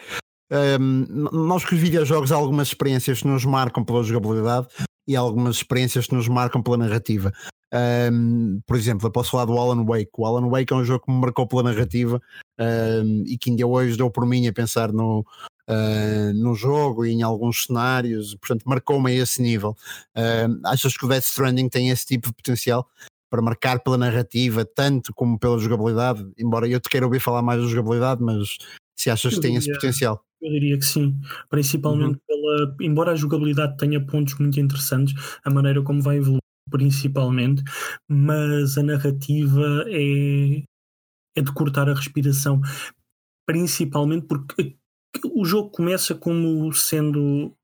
[0.50, 4.66] Um, nós que os videojogos há algumas experiências que nos marcam pela jogabilidade
[5.06, 7.32] e algumas experiências que nos marcam pela narrativa.
[7.72, 10.10] Um, por exemplo, eu posso falar do Alan Wake.
[10.18, 12.20] O Alan Wake é um jogo que me marcou pela narrativa
[12.58, 17.12] um, e que ainda hoje dou por mim a pensar no, uh, no jogo e
[17.12, 19.76] em alguns cenários, portanto, marcou-me a esse nível.
[20.16, 22.86] Uh, achas que o Death Stranding tem esse tipo de potencial?
[23.30, 27.62] Para marcar pela narrativa, tanto como pela jogabilidade, embora eu te queira ouvir falar mais
[27.62, 28.58] da jogabilidade, mas
[28.94, 30.22] se achas eu que tem esse potencial.
[30.42, 32.20] Eu diria que sim, principalmente uhum.
[32.26, 32.76] pela.
[32.82, 37.62] Embora a jogabilidade tenha pontos muito interessantes, a maneira como vai evoluir principalmente,
[38.08, 40.62] mas a narrativa é,
[41.36, 42.60] é de cortar a respiração,
[43.46, 44.76] principalmente porque
[45.34, 47.54] o jogo começa como sendo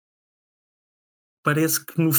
[1.48, 2.10] parece que no,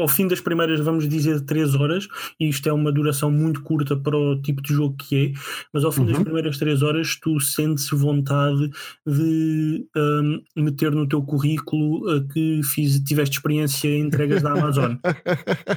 [0.00, 2.06] ao fim das primeiras, vamos dizer, 3 horas,
[2.38, 5.32] e isto é uma duração muito curta para o tipo de jogo que é,
[5.74, 6.12] mas ao fim uhum.
[6.12, 8.70] das primeiras 3 horas tu sentes vontade
[9.04, 14.94] de um, meter no teu currículo que fiz, tiveste experiência em entregas da Amazon.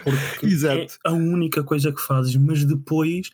[0.04, 0.76] Porque Exato.
[0.78, 3.32] é a única coisa que fazes, mas depois,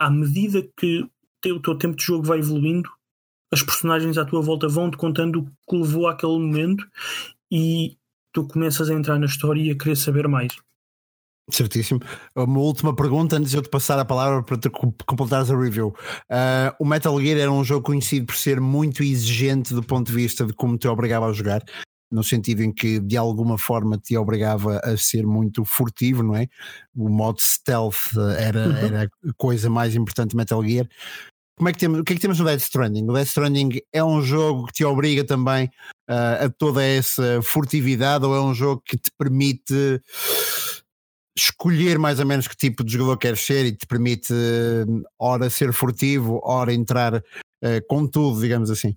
[0.00, 1.06] à medida que
[1.46, 2.90] o teu tempo de jogo vai evoluindo,
[3.52, 6.84] as personagens à tua volta vão-te contando o que levou àquele momento
[7.52, 7.96] e
[8.34, 10.52] tu começas a entrar na história e a querer saber mais.
[11.50, 12.00] Certíssimo.
[12.34, 15.88] Uma última pergunta antes de eu te passar a palavra para te completares a review.
[16.30, 20.14] Uh, o Metal Gear era um jogo conhecido por ser muito exigente do ponto de
[20.14, 21.62] vista de como te obrigava a jogar,
[22.10, 26.48] no sentido em que de alguma forma te obrigava a ser muito furtivo, não é?
[26.96, 28.76] O modo stealth era, uhum.
[28.76, 30.88] era a coisa mais importante do Metal Gear.
[31.56, 33.04] Como é que temos, o que é que temos no Death Stranding?
[33.08, 35.66] O Death Stranding é um jogo que te obriga também
[36.10, 40.02] uh, a toda essa furtividade ou é um jogo que te permite
[41.36, 45.48] escolher mais ou menos que tipo de jogador queres ser e te permite uh, ora
[45.48, 47.22] ser furtivo, ora entrar uh,
[47.88, 48.96] com tudo, digamos assim?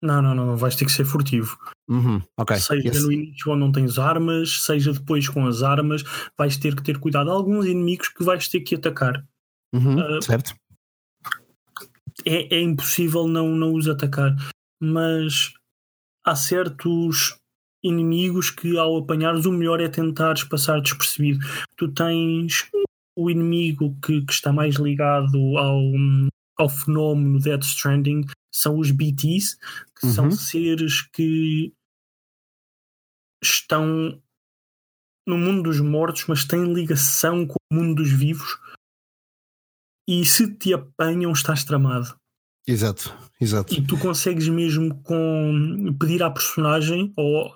[0.00, 1.58] Não, não, não, vais ter que ser furtivo.
[1.88, 2.60] Uhum, okay.
[2.60, 3.02] Seja yes.
[3.02, 6.04] no início onde não tens armas, seja depois com as armas,
[6.38, 7.28] vais ter que ter cuidado.
[7.28, 9.24] Há alguns inimigos que vais ter que atacar.
[9.74, 10.54] Uhum, uh, certo
[12.24, 14.34] é, é impossível não, não os atacar.
[14.80, 15.52] Mas
[16.24, 17.38] há certos
[17.82, 21.44] inimigos que ao apanhares o melhor é tentares passar despercebido.
[21.76, 22.68] Tu tens
[23.16, 25.80] o inimigo que, que está mais ligado ao,
[26.56, 29.56] ao fenómeno Dead Stranding são os BTs,
[29.98, 30.12] que uhum.
[30.12, 31.72] são seres que
[33.42, 34.20] estão
[35.26, 38.58] no mundo dos mortos, mas têm ligação com o mundo dos vivos
[40.08, 42.16] e se te apanham estás tramado.
[42.66, 43.74] Exato, exato.
[43.74, 47.50] E tu consegues mesmo com pedir à personagem, ou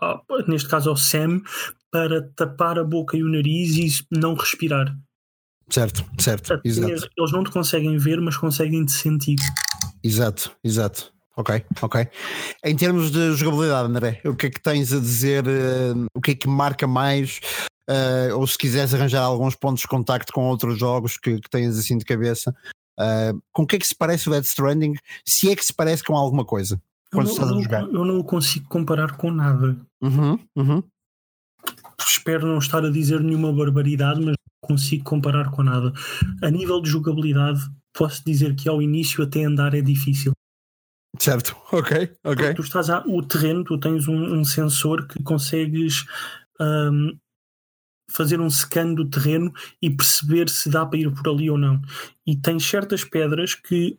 [0.47, 1.41] neste caso ao Sam,
[1.91, 4.95] para tapar a boca e o nariz e não respirar.
[5.69, 7.09] Certo, certo, exato.
[7.17, 9.37] Eles não te conseguem ver, mas conseguem te sentir.
[10.05, 11.12] Exato, exato.
[11.35, 12.09] Ok, ok.
[12.62, 15.45] Em termos de jogabilidade, André, o que é que tens a dizer?
[15.47, 17.41] Uh, o que é que marca mais?
[17.92, 21.76] Uh, ou se quiseres arranjar alguns pontos de contacto com outros jogos que, que tens
[21.78, 22.55] assim de cabeça,
[22.98, 24.94] uh, com o que é que se parece o Dead Stranding?
[25.26, 26.81] Se é que se parece com alguma coisa
[27.12, 27.83] quando eu estás a jogar?
[27.83, 29.76] Eu não o consigo comparar com nada.
[30.00, 30.83] Uhum, uhum.
[32.00, 35.92] Espero não estar a dizer nenhuma barbaridade, mas não consigo comparar com nada.
[36.42, 37.61] A nível de jogabilidade,
[37.92, 40.33] posso dizer que ao início até andar é difícil.
[41.18, 42.55] Certo, ok, ok.
[42.55, 46.07] tu estás a, o terreno, tu tens um, um sensor que consegues
[46.59, 47.17] um,
[48.13, 51.81] fazer um scan do terreno e perceber se dá para ir por ali ou não.
[52.27, 53.98] E tens certas pedras que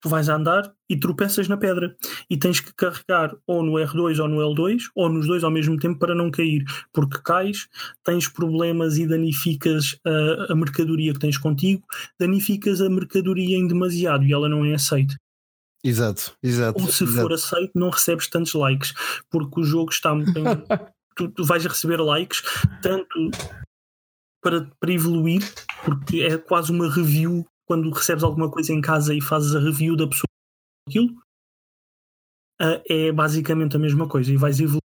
[0.00, 1.96] tu vais andar e tropeças na pedra
[2.30, 5.76] e tens que carregar ou no R2 ou no L2 ou nos dois ao mesmo
[5.78, 7.68] tempo para não cair, porque cais,
[8.04, 11.82] tens problemas e danificas a, a mercadoria que tens contigo,
[12.18, 15.16] danificas a mercadoria em demasiado e ela não é aceita.
[15.82, 16.82] Exato, exato.
[16.82, 17.20] Ou se exato.
[17.20, 18.92] for aceito, não recebes tantos likes,
[19.30, 20.32] porque o jogo está muito.
[21.16, 22.42] tu, tu vais receber likes
[22.82, 23.30] tanto
[24.42, 25.42] para, para evoluir,
[25.84, 29.96] porque é quase uma review quando recebes alguma coisa em casa e fazes a review
[29.96, 30.26] da pessoa
[30.88, 31.12] aquilo,
[32.60, 34.85] uh, é basicamente a mesma coisa e vais evoluir.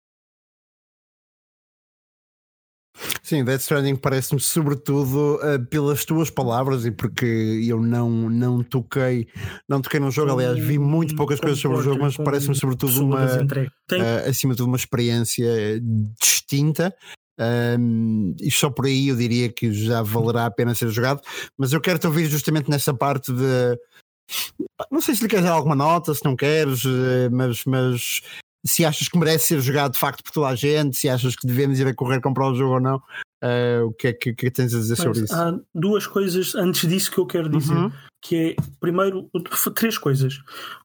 [3.23, 7.25] Sim, Death Stranding parece-me sobretudo uh, pelas tuas palavras e porque
[7.65, 9.29] eu não, não toquei
[9.67, 13.05] não toquei no jogo, aliás vi muito poucas coisas sobre o jogo, mas parece-me sobretudo
[13.05, 15.47] uma uh, acima de tudo uma experiência
[16.19, 16.93] distinta.
[17.79, 21.21] Um, e só por aí eu diria que já valerá a pena ser jogado,
[21.57, 23.77] mas eu quero te ouvir justamente nessa parte de
[24.91, 28.21] não sei se lhe queres dar alguma nota, se não queres, eh, mas, mas
[28.65, 31.45] se achas que merece ser jogado de facto por toda a gente, se achas que
[31.45, 34.49] devemos ir a correr comprar o jogo ou não, uh, o que é que, que,
[34.49, 35.35] tens a dizer sobre isso?
[35.35, 37.91] Há duas coisas antes disso que eu quero dizer, uhum.
[38.21, 39.29] que é primeiro
[39.75, 40.39] três coisas.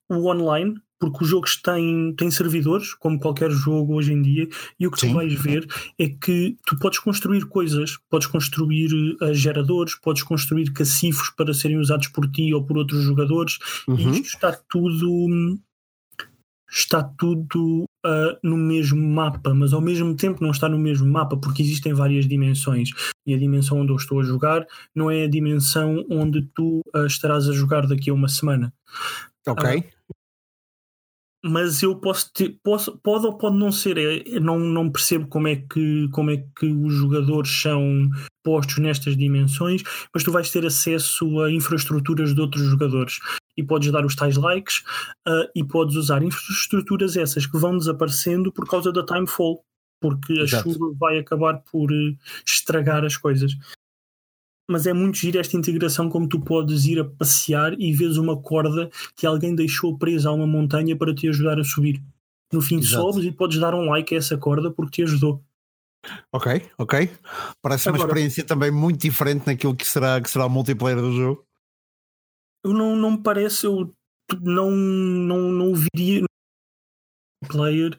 [0.09, 4.49] O online, porque os jogos têm, têm servidores, como qualquer jogo hoje em dia,
[4.81, 5.09] e o que Sim.
[5.09, 5.66] tu vais ver
[5.99, 8.91] é que tu podes construir coisas, podes construir
[9.22, 13.97] uh, geradores, podes construir cacifos para serem usados por ti ou por outros jogadores, uhum.
[13.97, 15.61] e isto está tudo
[16.70, 21.36] está tudo uh, no mesmo mapa, mas ao mesmo tempo não está no mesmo mapa,
[21.36, 22.90] porque existem várias dimensões.
[23.26, 27.06] E a dimensão onde eu estou a jogar não é a dimensão onde tu uh,
[27.06, 28.72] estarás a jogar daqui a uma semana.
[29.46, 29.78] Ok.
[29.78, 29.98] Uh,
[31.44, 35.46] mas eu posso ter, posso, pode ou pode não ser, eu não, não percebo como
[35.46, 38.10] é, que, como é que os jogadores são
[38.42, 43.20] postos nestas dimensões, mas tu vais ter acesso a infraestruturas de outros jogadores
[43.59, 44.78] e podes dar os tais likes
[45.26, 49.64] uh, e podes usar infraestruturas essas que vão desaparecendo por causa da timefall,
[50.00, 50.72] porque a Exato.
[50.72, 53.52] chuva vai acabar por uh, estragar as coisas
[54.70, 58.40] mas é muito giro esta integração como tu podes ir a passear e vês uma
[58.40, 62.02] corda que alguém deixou presa a uma montanha para te ajudar a subir.
[62.52, 63.02] No fim Exato.
[63.02, 65.42] sobes e podes dar um like a essa corda porque te ajudou.
[66.32, 67.11] Ok, ok.
[67.62, 71.12] Parece Agora, uma experiência também muito diferente naquilo que será, que será o multiplayer do
[71.12, 71.47] jogo.
[72.64, 73.94] Eu não, não me parece, eu
[74.40, 76.24] não, não, não viria
[77.46, 77.98] player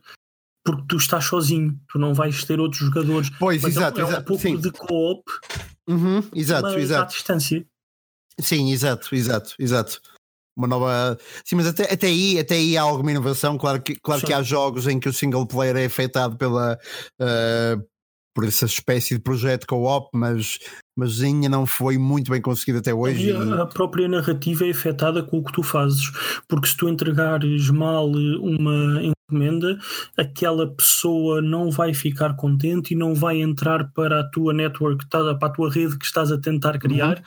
[0.63, 3.29] porque tu estás sozinho, tu não vais ter outros jogadores.
[3.39, 4.57] Pois, mas exato, é, um, exato, é um pouco sim.
[4.57, 5.23] de co-op,
[5.87, 7.03] uhum, exato, mas exato.
[7.03, 7.65] à distância.
[8.39, 10.01] Sim, exato, exato, exato.
[10.55, 11.17] Uma nova.
[11.45, 13.57] Sim, mas até, até, aí, até aí há alguma inovação.
[13.57, 16.77] Claro que, claro que há jogos em que o single player é afetado pela,
[17.19, 17.89] uh,
[18.39, 20.59] por essa espécie de projeto co-op, mas,
[20.97, 23.33] mas ainda não foi muito bem conseguido até hoje.
[23.33, 26.09] A, a própria narrativa é afetada com o que tu fazes,
[26.47, 29.77] porque se tu entregares mal uma encomenda,
[30.15, 35.31] aquela pessoa não vai ficar contente e não vai entrar para a tua network, para
[35.33, 37.21] a tua rede que estás a tentar criar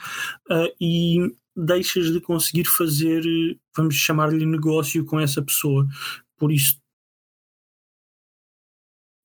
[0.49, 0.63] uhum.
[0.63, 3.21] uh, e deixas de conseguir fazer,
[3.77, 5.85] vamos chamar-lhe negócio com essa pessoa.
[6.39, 6.82] Por isso,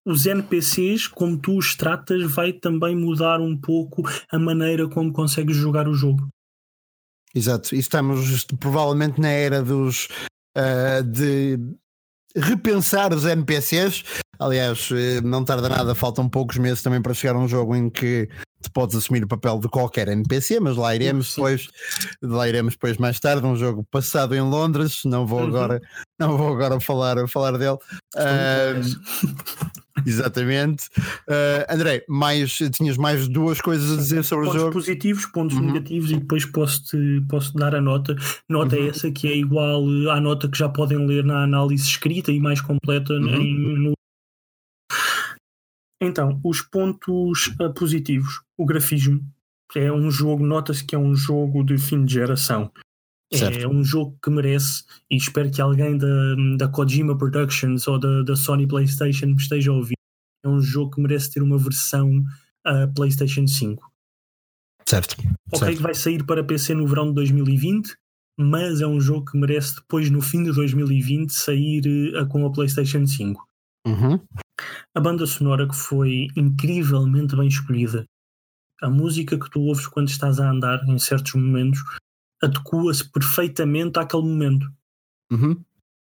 [0.08, 4.02] os NPCs, como tu os tratas, vai também mudar um pouco
[4.32, 6.26] a maneira como consegues jogar o jogo.
[7.34, 10.08] Exato, e estamos provavelmente na era dos
[10.56, 11.58] uh, de
[12.34, 14.02] repensar os NPCs.
[14.38, 17.90] Aliás, eh, não tarda nada, faltam poucos meses também para chegar a um jogo em
[17.90, 18.28] que
[18.62, 21.68] tu podes assumir o papel de qualquer NPC, mas lá iremos depois,
[22.22, 25.48] lá iremos depois mais tarde, um jogo passado em Londres, não vou uhum.
[25.48, 25.80] agora,
[26.18, 27.78] não vou agora falar, falar dele.
[28.16, 28.82] Uh,
[30.06, 30.88] exatamente.
[31.28, 34.72] Uh, André, mais, tinhas mais duas coisas a dizer sobre pontos o jogo?
[34.72, 35.66] Pontos positivos, pontos uhum.
[35.66, 38.16] negativos e depois posso-te posso dar a nota.
[38.48, 38.88] Nota uhum.
[38.88, 42.60] essa que é igual à nota que já podem ler na análise escrita e mais
[42.60, 43.34] completa uhum.
[43.34, 43.97] em, no
[46.00, 48.42] então, os pontos uh, positivos.
[48.56, 49.20] O grafismo.
[49.76, 52.72] É um jogo, nota-se que é um jogo de fim de geração.
[53.32, 53.58] Certo.
[53.58, 56.06] É um jogo que merece, e espero que alguém da,
[56.56, 59.96] da Kojima Productions ou da, da Sony PlayStation me esteja a ouvir.
[60.42, 62.24] É um jogo que merece ter uma versão
[62.66, 63.92] uh, PlayStation 5.
[64.86, 65.16] Certo.
[65.52, 65.76] Ok, certo.
[65.76, 67.94] que vai sair para PC no verão de 2020,
[68.38, 71.82] mas é um jogo que merece depois, no fim de 2020, sair
[72.16, 73.46] uh, com a PlayStation 5.
[73.86, 74.18] Uhum.
[74.94, 78.04] A banda sonora que foi incrivelmente bem escolhida.
[78.82, 81.82] A música que tu ouves quando estás a andar em certos momentos
[82.42, 84.70] adequa-se perfeitamente àquele momento.
[85.30, 85.62] Uhum.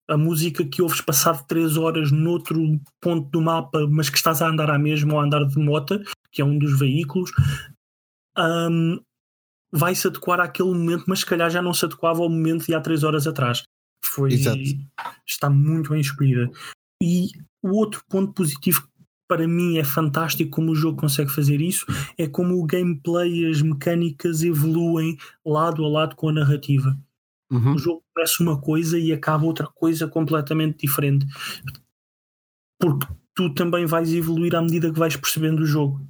[0.07, 4.47] A música que ouves passado 3 horas noutro ponto do mapa, mas que estás a
[4.47, 7.31] andar à mesma ou a andar de moto, que é um dos veículos,
[8.37, 8.99] um,
[9.71, 12.81] vai-se adequar àquele momento, mas se calhar já não se adequava ao momento de há
[12.81, 13.63] três horas atrás.
[14.03, 14.59] Foi, Exato.
[15.25, 16.49] está muito bem escolhida.
[17.01, 17.29] E
[17.61, 18.91] o outro ponto positivo que
[19.27, 21.85] para mim é fantástico como o jogo consegue fazer isso,
[22.17, 26.97] é como o gameplay, as mecânicas evoluem lado a lado com a narrativa.
[27.49, 27.75] Uhum.
[27.75, 31.25] O jogo começa uma coisa e acaba outra coisa completamente diferente.
[32.79, 36.05] Porque tu também vais evoluir à medida que vais percebendo o jogo.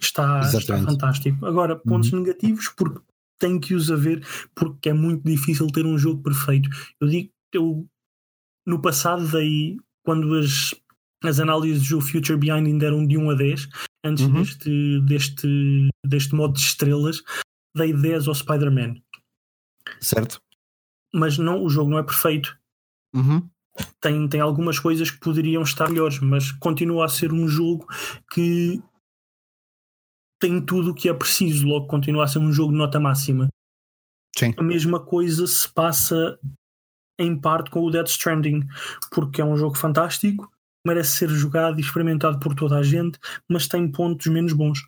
[0.00, 1.44] Está, está fantástico.
[1.44, 3.00] Agora, pontos negativos, porque
[3.38, 6.68] tenho que os haver, porque é muito difícil ter um jogo perfeito.
[7.00, 7.86] Eu digo, eu
[8.66, 9.78] no passado dei,
[10.08, 10.74] quando as,
[11.22, 13.68] as análises do Future Behind ainda eram de 1 a 10,
[14.02, 14.32] antes Uhum.
[14.32, 17.22] deste, deste, deste modo de estrelas,
[17.76, 18.94] dei 10 ao Spider-Man.
[20.00, 20.40] Certo?
[21.12, 22.58] Mas não, o jogo não é perfeito.
[23.14, 23.46] Uhum.
[24.00, 27.86] tem, tem algumas coisas que poderiam estar melhores, mas continua a ser um jogo
[28.32, 28.82] que
[30.40, 33.48] tem tudo o que é preciso, logo continua a ser um jogo de nota máxima.
[34.38, 34.54] Sim.
[34.56, 36.38] A mesma coisa se passa
[37.18, 38.66] em parte com o Dead Stranding,
[39.10, 40.50] porque é um jogo fantástico,
[40.86, 44.80] merece ser jogado e experimentado por toda a gente, mas tem pontos menos bons.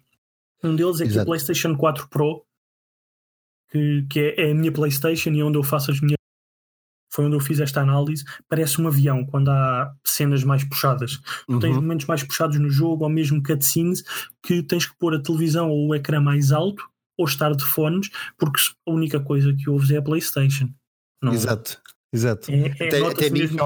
[0.63, 1.23] Um deles é que Exato.
[1.23, 2.45] a PlayStation 4 Pro,
[3.71, 6.17] que, que é, é a minha PlayStation e é onde eu faço as minhas
[7.13, 11.19] foi onde eu fiz esta análise, parece um avião quando há cenas mais puxadas.
[11.49, 11.83] Tu tens Uhum.
[11.83, 14.05] momentos mais puxados no jogo, ou mesmo cutscenes,
[14.41, 18.11] que tens que pôr a televisão ou o ecrã mais alto, ou estar de fones,
[18.39, 20.71] porque a única coisa que ouves é a PlayStation.
[21.21, 21.83] Não, Exato.
[22.13, 22.51] Exato.
[22.51, 23.57] É, é, Até, até nisso,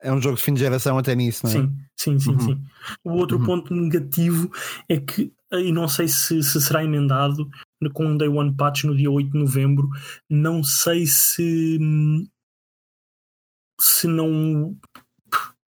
[0.00, 1.54] é um jogo de fim de geração até nisso, não é?
[1.54, 2.40] Sim, sim, sim, Uhum.
[2.40, 2.64] sim.
[3.04, 3.44] O outro Uhum.
[3.44, 4.50] ponto negativo
[4.88, 7.48] é que, e não sei se, se será emendado
[7.92, 9.88] com um Day One Patch no dia 8 de novembro,
[10.28, 11.78] não sei se
[13.80, 14.76] se não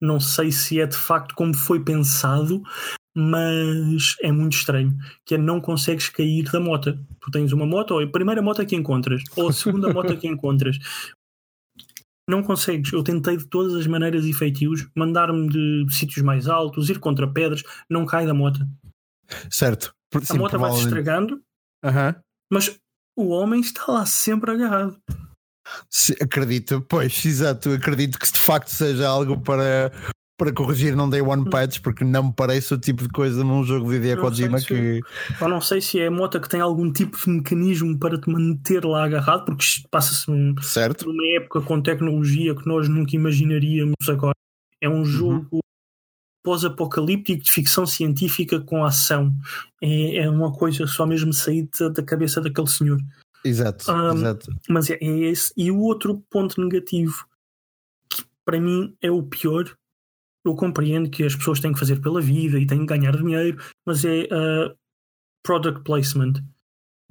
[0.01, 2.61] não sei se é de facto como foi pensado,
[3.15, 6.97] mas é muito estranho, que é não consegues cair da moto.
[7.19, 10.27] Tu tens uma moto, ou a primeira moto que encontras, ou a segunda moto que
[10.27, 10.77] encontras.
[12.29, 12.91] Não consegues.
[12.93, 17.27] Eu tentei de todas as maneiras e feitios, mandar-me de sítios mais altos, ir contra
[17.27, 18.59] pedras, não cai da moto.
[19.49, 19.93] Certo.
[20.09, 21.41] Por- A sim, moto vai se estragando,
[21.83, 22.15] Aham.
[22.51, 22.77] mas
[23.17, 24.97] o homem está lá sempre agarrado.
[25.89, 27.71] Se- Acredito, pois, exato.
[27.71, 29.91] Acredito que de facto seja algo para,
[30.43, 33.63] para corrigir não day one patch, porque não me parece o tipo de coisa num
[33.63, 35.01] jogo de sei Kojima se- que.
[35.39, 38.27] Eu não sei se é a moto que tem algum tipo de mecanismo para te
[38.29, 41.05] manter lá agarrado, porque passa-se num- Certo?
[41.07, 44.33] numa época com tecnologia que nós nunca imaginaríamos agora.
[44.81, 45.59] É um jogo
[46.43, 49.33] pós-apocalíptico de ficção científica com ação.
[49.81, 52.99] É, é uma coisa só mesmo sair da- da cabeça daquele senhor.
[53.45, 54.51] Exato, Um, exato.
[54.67, 55.53] Mas é, é esse.
[55.55, 57.25] E o outro ponto negativo,
[58.09, 59.65] que para mim é o pior,
[60.45, 63.61] eu compreendo que as pessoas têm que fazer pela vida e têm que ganhar dinheiro,
[63.85, 64.75] mas é uh,
[65.45, 66.33] product placement.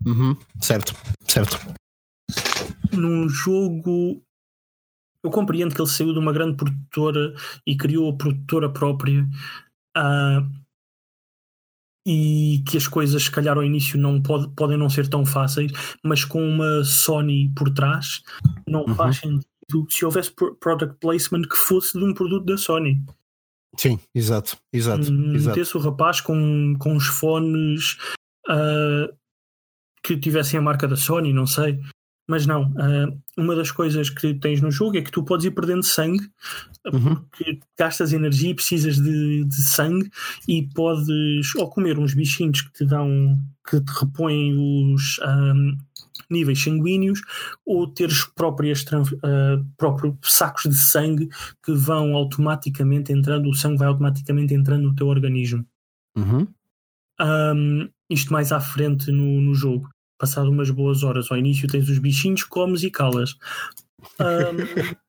[0.06, 0.36] Uhum.
[0.60, 0.94] Certo,
[1.28, 1.58] certo.
[2.92, 4.22] Num jogo.
[5.22, 7.34] Eu compreendo que ele saiu de uma grande produtora
[7.66, 9.28] e criou a produtora própria.
[9.96, 10.40] ah,
[12.06, 15.70] e que as coisas, se calhar, ao início não pode, podem não ser tão fáceis,
[16.02, 18.22] mas com uma Sony por trás,
[18.66, 18.94] não Uhum.
[18.94, 19.44] faz sentido
[19.90, 23.04] se houvesse pro- product placement que fosse de um produto da Sony.
[23.76, 25.56] Sim, exato, exato, Hum, exato.
[25.56, 27.96] Metesse o rapaz com, com os fones
[28.48, 29.08] ah,
[30.02, 31.80] que tivessem a marca da Sony, não sei.
[32.28, 35.50] Mas não, ah, uma das coisas que tens no jogo é que tu podes ir
[35.52, 36.30] perdendo sangue
[36.86, 37.16] Uhum.
[37.16, 40.10] porque gastas energia e precisas de, de sangue
[40.48, 45.76] e podes ou comer uns bichinhos que te dão que te repõem os ahm,
[46.28, 47.20] níveis sanguíneos
[47.64, 51.28] ou ter os próprias tran- ah, próprios sacos de sangue
[51.64, 55.64] que vão automaticamente entrando, o sangue vai automaticamente entrando no teu organismo.
[56.16, 56.46] Uhum.
[57.18, 59.88] Ahm, isto mais à frente no, no jogo.
[60.18, 63.36] Passado umas boas horas ao início tens os bichinhos, comes e calas.
[64.18, 64.56] Ahm,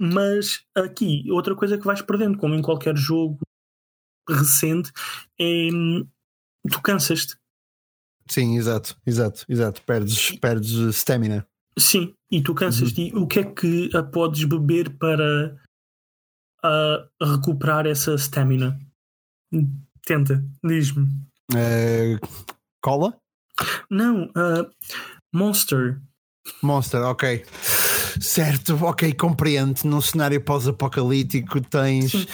[0.00, 3.38] mas aqui, outra coisa que vais perdendo, como em qualquer jogo
[4.28, 4.90] recente,
[5.38, 6.06] é hum,
[6.70, 7.36] tu cansas-te.
[8.28, 9.82] Sim, exato, exato, exato.
[9.82, 11.46] Perdes, perdes stamina.
[11.78, 13.08] Sim, e tu cansas-te.
[13.08, 15.56] E o que é que ah, podes beber para
[16.62, 18.78] ah, recuperar essa stamina?
[20.04, 21.06] Tenta, diz-me.
[21.54, 22.18] Eh,
[22.80, 23.16] cola?
[23.90, 24.66] Não, ah,
[25.32, 26.00] Monster.
[26.62, 27.44] Monster, ok.
[28.20, 29.80] Certo, ok, compreendo.
[29.84, 32.26] Num cenário pós-apocalíptico tens Sim.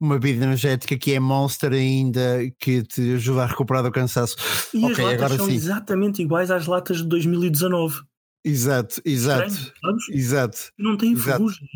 [0.00, 4.36] Uma bebida energética que é Monster ainda, que te ajuda a recuperar do cansaço.
[4.74, 5.54] E as ok, latas agora são sim.
[5.54, 8.02] exatamente iguais às latas de 2019.
[8.44, 10.58] Exato, exato, Estranho, exato.
[10.78, 11.66] Não têm ferrugem.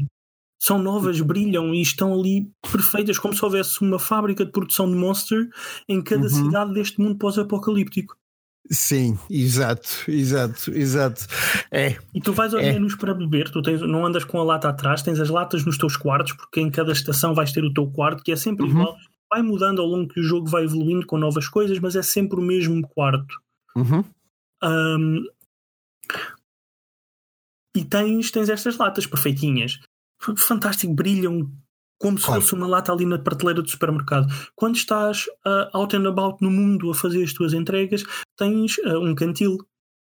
[0.60, 4.96] São novas, brilham e estão ali perfeitas, como se houvesse uma fábrica de produção de
[4.96, 5.48] Monster
[5.88, 6.28] em cada Uhum.
[6.28, 8.16] cidade deste mundo pós-apocalíptico.
[8.70, 11.26] Sim, exato, exato, exato.
[11.70, 11.96] É.
[12.14, 12.72] E tu vais ao é.
[12.72, 15.78] menos para beber, tu tens, não andas com a lata atrás, tens as latas nos
[15.78, 18.70] teus quartos, porque em cada estação vais ter o teu quarto, que é sempre uhum.
[18.70, 18.96] igual.
[19.30, 22.38] Vai mudando ao longo que o jogo vai evoluindo com novas coisas, mas é sempre
[22.38, 23.40] o mesmo quarto.
[23.76, 24.04] Uhum.
[24.62, 25.24] Um,
[27.76, 29.78] e tens, tens estas latas perfeitinhas.
[30.36, 31.50] Fantástico, brilham
[31.98, 32.40] como se claro.
[32.40, 34.32] fosse uma lata ali na prateleira do supermercado.
[34.54, 38.04] Quando estás uh, out and about no mundo a fazer as tuas entregas,
[38.36, 39.58] tens uh, um cantil.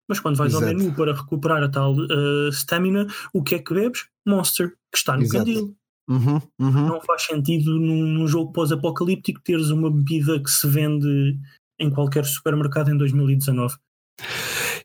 [0.08, 0.64] Mas quando vais Exato.
[0.64, 4.06] ao menu para recuperar a tal uh, stamina, o que é que bebes?
[4.26, 5.44] Monster, que está no Exato.
[5.44, 5.76] cantil.
[6.08, 6.86] Uhum, uhum.
[6.88, 11.38] Não faz sentido num, num jogo pós-apocalíptico teres uma bebida que se vende
[11.78, 13.76] em qualquer supermercado em 2019.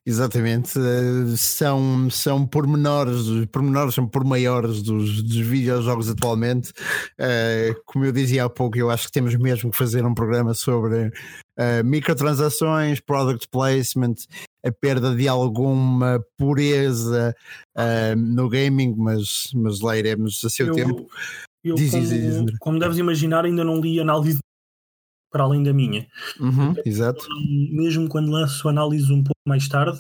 [0.10, 6.70] Exatamente, eh, são, são pormenores, pormenores são por maiores dos, dos videojogos atualmente.
[7.20, 10.54] Uh, como eu dizia há pouco, eu acho que temos mesmo que fazer um programa
[10.54, 14.16] sobre uh, microtransações, product placement,
[14.66, 17.36] a perda de alguma pureza
[18.18, 21.06] no gaming, mas, mas lá iremos a seu eu, tempo.
[21.62, 24.40] Eu, diz, como, diz, diz, como deves imaginar, ainda não li análise
[25.32, 26.08] para além da minha.
[26.40, 27.28] Uhum, exato.
[27.72, 30.00] Mesmo quando lanço análise um pouco mais tarde,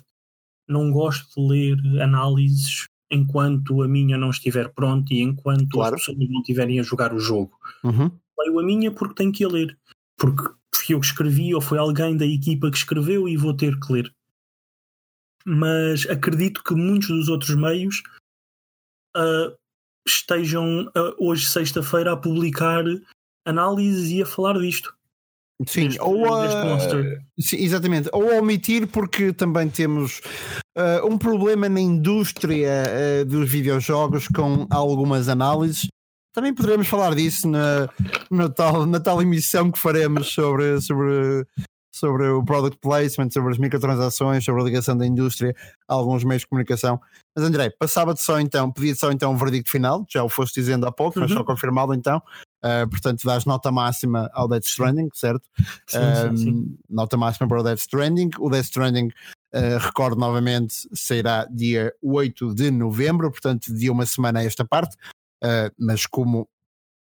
[0.67, 5.95] não gosto de ler análises enquanto a minha não estiver pronta e enquanto claro.
[5.95, 7.57] as pessoas não estiverem a jogar o jogo.
[7.83, 8.11] Uhum.
[8.39, 9.77] Leio a minha porque tenho que a ler.
[10.17, 13.79] Porque fui eu que escrevi ou foi alguém da equipa que escreveu e vou ter
[13.79, 14.13] que ler.
[15.45, 18.03] Mas acredito que muitos dos outros meios
[19.15, 19.55] uh,
[20.05, 22.83] estejam uh, hoje, sexta-feira, a publicar
[23.45, 24.96] análises e a falar disto.
[25.65, 26.77] Sim, ou a,
[27.39, 30.21] sim, exatamente, ou a omitir porque também temos
[30.77, 32.83] uh, um problema na indústria
[33.23, 35.87] uh, dos videojogos com algumas análises.
[36.31, 37.89] Também poderemos falar disso na,
[38.29, 41.43] na, tal, na tal emissão que faremos sobre, sobre,
[41.97, 45.55] sobre o product placement, sobre as microtransações, sobre a ligação da indústria
[45.87, 46.99] a alguns meios de comunicação.
[47.35, 50.87] Mas André, passava-te só então, pedia-te só então um verdicto final, já o foste dizendo
[50.87, 51.37] há pouco, mas uhum.
[51.37, 52.21] só confirmá-lo então.
[52.63, 55.47] Uh, portanto, dás nota máxima ao Death Stranding, certo?
[55.87, 56.77] Sim, sim, sim.
[56.89, 58.29] Nota máxima para o Death Stranding.
[58.39, 64.39] O Death Stranding, uh, recordo novamente, sairá dia 8 de novembro, portanto, de uma semana
[64.39, 64.95] a esta parte.
[65.43, 66.49] Uh, mas como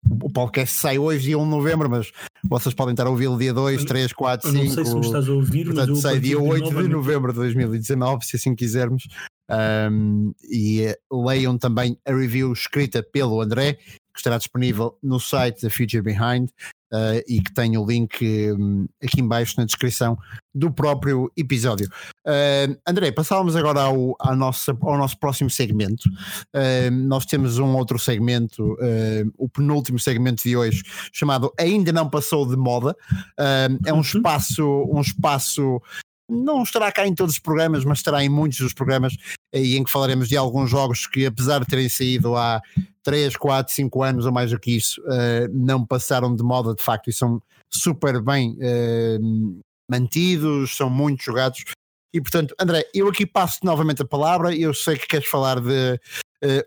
[0.10, 2.12] o podcast sai hoje, dia 1 de novembro, mas
[2.44, 4.64] vocês podem estar a ouvi-lo dia 2, 3, 4, 5.
[4.64, 7.40] Não sei se me estás a ouvir, portanto, mas sai dia 8 de novembro de
[7.40, 9.08] 2019, se assim quisermos.
[9.50, 13.78] Um, e leiam também a review escrita pelo André
[14.14, 16.50] que estará disponível no site da Future Behind
[16.94, 20.18] uh, e que tem o link um, aqui embaixo na descrição
[20.54, 21.88] do próprio episódio.
[22.26, 26.08] Uh, André, passávamos agora ao, ao, nosso, ao nosso próximo segmento.
[26.56, 28.78] Uh, nós temos um outro segmento,
[29.38, 32.96] o penúltimo segmento de hoje, chamado Ainda Não Passou de Moda.
[33.86, 34.02] é um uhum.
[34.02, 35.82] espaço, um espaço
[36.30, 39.16] não estará cá em todos os programas, mas estará em muitos dos programas
[39.54, 42.62] e em que falaremos de alguns jogos que, apesar de terem saído há
[43.04, 46.82] 3, 4, 5 anos ou mais do que isso, uh, não passaram de moda de
[46.82, 51.64] facto e são super bem uh, mantidos, são muito jogados.
[52.14, 54.56] E portanto, André, eu aqui passo novamente a palavra.
[54.56, 56.00] Eu sei que queres falar de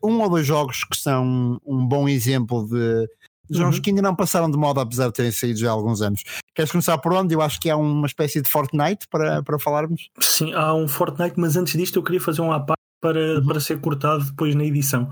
[0.03, 3.07] um ou dois jogos que são um bom exemplo de
[3.51, 3.83] Jogos uhum.
[3.83, 6.23] que ainda não passaram de moda, apesar de terem saído já há alguns anos.
[6.55, 7.35] Queres começar por onde?
[7.35, 10.09] Eu acho que há uma espécie de Fortnite para, para falarmos.
[10.21, 12.61] Sim, há um Fortnite, mas antes disto eu queria fazer um à
[13.01, 13.47] para, uhum.
[13.47, 15.11] para ser cortado depois na edição.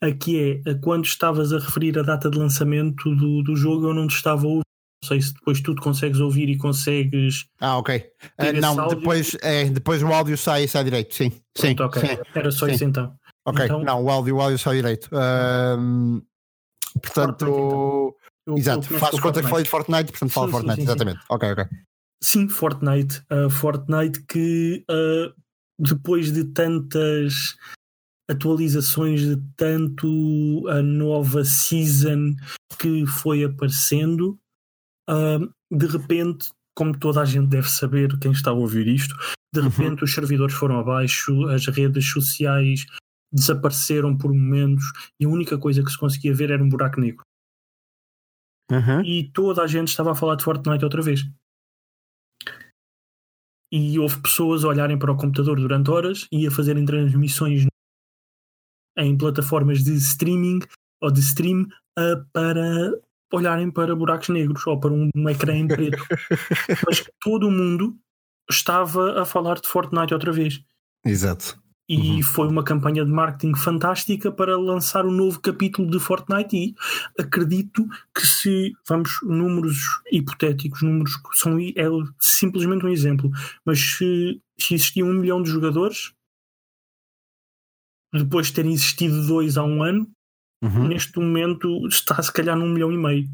[0.00, 4.06] Aqui é, quando estavas a referir a data de lançamento do, do jogo, eu não
[4.06, 4.62] te estava a ouvir.
[5.02, 7.46] Não sei se depois tu te consegues ouvir e consegues.
[7.60, 7.96] Ah, ok.
[7.96, 11.30] Uh, não, depois, é, depois o áudio sai, sai direito, sim.
[11.56, 12.16] Sim, Pronto, okay.
[12.16, 12.22] sim.
[12.34, 12.72] Era só sim.
[12.72, 13.14] isso então.
[13.46, 13.84] Ok, então...
[13.84, 15.08] não, o áudio, o áudio sai direito.
[15.12, 16.20] Uh,
[16.98, 18.58] Portanto, Fortnite, então.
[18.58, 21.20] exato, faz conta que falei de Fortnite, portanto fala Fortnite, sim, sim, exatamente.
[21.28, 21.64] Ok, ok.
[22.22, 23.22] Sim, Fortnite.
[23.30, 25.32] Uh, Fortnite que uh,
[25.78, 27.56] depois de tantas
[28.30, 32.34] atualizações, de tanto a nova season
[32.78, 34.38] que foi aparecendo,
[35.08, 39.14] uh, de repente, como toda a gente deve saber, quem está a ouvir isto,
[39.54, 39.68] de uhum.
[39.68, 40.04] repente uhum.
[40.04, 42.84] os servidores foram abaixo, as redes sociais
[43.32, 44.84] desapareceram por momentos
[45.20, 47.22] e a única coisa que se conseguia ver era um buraco negro.
[48.70, 49.02] Uhum.
[49.04, 51.20] E toda a gente estava a falar de Fortnite outra vez.
[53.72, 57.66] E houve pessoas a olharem para o computador durante horas e a fazerem transmissões
[58.96, 60.60] em plataformas de streaming
[61.00, 61.62] ou de stream
[61.98, 62.92] uh, para
[63.32, 66.02] olharem para buracos negros ou para um, um ecrã em preto.
[66.86, 67.96] Mas todo o mundo
[68.50, 70.62] estava a falar de Fortnite outra vez.
[71.04, 71.60] Exato.
[71.90, 72.22] E Uhum.
[72.22, 76.54] foi uma campanha de marketing fantástica para lançar um novo capítulo de Fortnite.
[76.54, 76.74] E
[77.18, 79.78] acredito que se, vamos, números
[80.12, 81.86] hipotéticos, números que são é
[82.20, 83.30] simplesmente um exemplo,
[83.64, 86.12] mas se, se existia um milhão de jogadores,
[88.12, 90.10] depois de terem existido dois há um ano,
[90.62, 90.88] Uhum.
[90.88, 93.28] neste momento está se calhar num milhão e meio.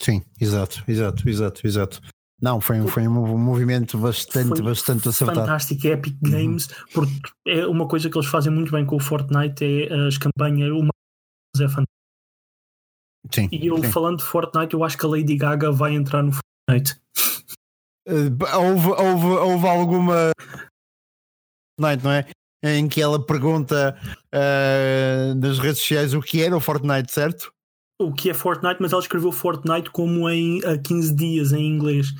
[0.00, 2.00] Sim, exato, exato, exato, exato.
[2.40, 5.40] Não, foi, um- foi um movimento bastante, Foi bastante acertado.
[5.40, 6.30] Fantástico, é Epic Uhum.
[6.30, 7.12] Games, porque
[7.46, 10.90] é uma coisa que eles fazem muito bem com o Fortnite é as campanhas, uma
[11.56, 11.86] é fantástica.
[13.34, 13.90] Sim, E eu sim.
[13.90, 17.00] falando de Fortnite, eu acho que a Lady Gaga vai entrar no Fortnite.
[18.06, 20.30] Eh, houve, houve, houve alguma
[21.78, 22.26] Fortnite, não é?
[22.64, 23.98] Em que ela pergunta
[24.32, 27.52] eh, nas redes sociais o que era o Fortnite, certo?
[28.00, 32.14] O que é Fortnite, mas ela escreveu Fortnite como em há 15 dias em inglês.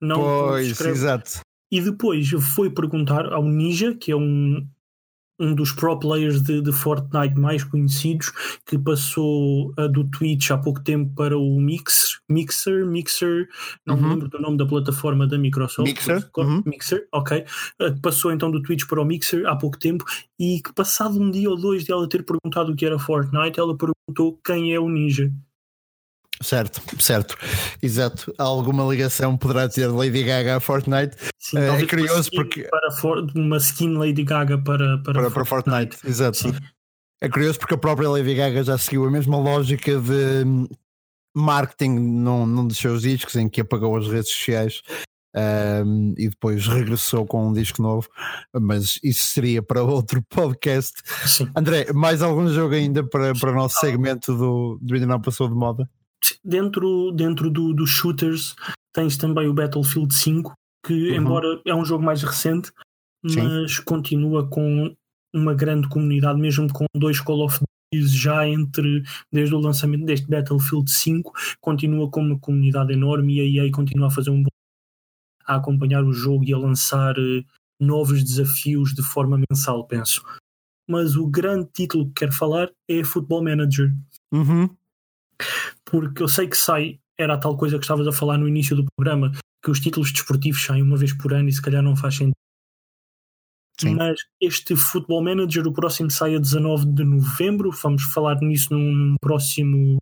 [0.00, 0.92] Não pois, escreve.
[0.92, 1.40] exato.
[1.72, 4.64] E depois foi perguntar ao Ninja, que é um,
[5.38, 8.32] um dos pro players de, de Fortnite mais conhecidos,
[8.66, 13.48] que passou do Twitch há pouco tempo para o Mix, Mixer, Mixer,
[13.86, 14.08] não me Uhum.
[14.10, 15.88] lembro do nome da plataforma da Microsoft.
[15.88, 16.62] Mixer, uhum.
[16.66, 17.44] Mixer, ok.
[17.78, 20.04] Que passou então do Twitch para o Mixer há pouco tempo
[20.38, 23.58] e que passado um dia ou dois de ela ter perguntado o que era Fortnite,
[23.58, 25.32] ela perguntou quem é o Ninja.
[26.44, 27.36] Certo, certo.
[27.82, 28.32] Exato.
[28.38, 32.90] Alguma ligação poderá ter Lady Gaga a Fortnite Sim, É, talvez é curioso porque- para
[32.92, 35.96] For- uma skin Lady Gaga para, para, para, para Fortnite.
[36.04, 36.36] Exato.
[36.38, 36.52] Sim.
[37.20, 40.68] É curioso porque a própria Lady Gaga já seguiu a mesma lógica de hum,
[41.34, 44.82] marketing num, num dos seus discos em que apagou as redes sociais
[45.86, 48.08] hum, e depois regressou com um disco novo,
[48.60, 50.92] mas isso seria para outro podcast.
[51.26, 51.48] Sim.
[51.56, 55.48] André, mais algum jogo ainda para, para o nosso segmento do, do Ainda Não Passou
[55.48, 55.88] de Moda?
[56.44, 58.54] Dentro, dentro do, dos shooters
[58.94, 60.52] tens também o Battlefield 5,
[60.86, 61.16] que Uhum.
[61.16, 62.70] embora é um jogo mais recente,
[63.26, 63.42] Sim.
[63.42, 64.94] mas continua com
[65.34, 69.02] uma grande comunidade, mesmo com dois Call of Duty já entre
[69.32, 74.08] desde o lançamento deste Battlefield 5, continua com uma comunidade enorme e a EA continua
[74.08, 74.48] a fazer um bom
[75.46, 77.44] a acompanhar o jogo e a lançar eh,
[77.78, 80.22] novos desafios de forma mensal, penso.
[80.88, 83.92] Mas o grande título que quero falar é Football Manager
[84.32, 84.68] Uhum.
[85.84, 88.74] Porque eu sei que sai, era a tal coisa que estavas a falar no início
[88.76, 89.32] do programa,
[89.62, 92.34] que os títulos desportivos saem uma vez por ano e se calhar não faz sentido.
[93.80, 93.96] Sim.
[93.96, 99.16] Mas este Football Manager, o próximo sai a 19 de novembro, vamos falar nisso num
[99.20, 99.98] próximo,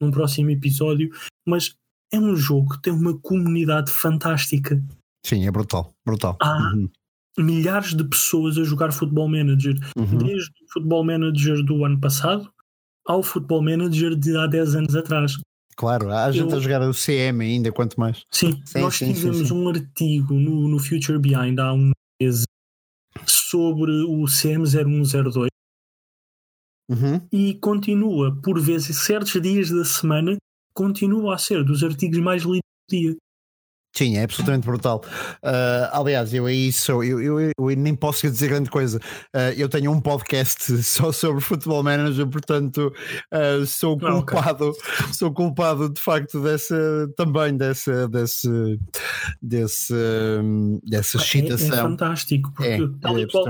[0.00, 1.10] num próximo episódio,
[1.46, 1.74] mas
[2.12, 4.80] é um jogo que tem uma comunidade fantástica.
[5.24, 6.36] Sim, é brutal, brutal.
[6.40, 6.72] Ah.
[6.74, 6.88] Uhum.
[7.38, 10.18] Milhares de pessoas a jogar Football Manager, Uhum.
[10.18, 12.50] desde o Football Manager do ano passado
[13.06, 15.32] ao Football Manager de há 10 anos atrás.
[15.76, 18.22] Claro, há gente Eu- a jogar o CM ainda, quanto mais.
[18.30, 19.54] Sim, Sim, nós sim, sim, tivemos sim.
[19.54, 21.90] um artigo no, no Future Behind há um
[22.20, 22.44] mês
[23.26, 25.48] sobre o CM0102
[26.88, 27.20] Uhum.
[27.32, 30.36] e continua, por vezes, certos dias da semana,
[30.72, 33.16] continua a ser dos artigos mais lidos do dia.
[33.96, 35.02] Sim, é absolutamente brutal.
[35.42, 39.00] Ah, aliás, eu aí sou, eu, eu, eu nem posso dizer grande coisa.
[39.32, 42.92] Ah, eu tenho um podcast só sobre futebol manager, portanto
[43.32, 44.72] ah, sou culpado,
[45.14, 48.78] sou culpado de facto dessa também dessa desse,
[49.40, 49.94] desse
[50.84, 51.90] dessa É, é excitação.
[51.90, 53.46] fantástico, porque É, tal é qual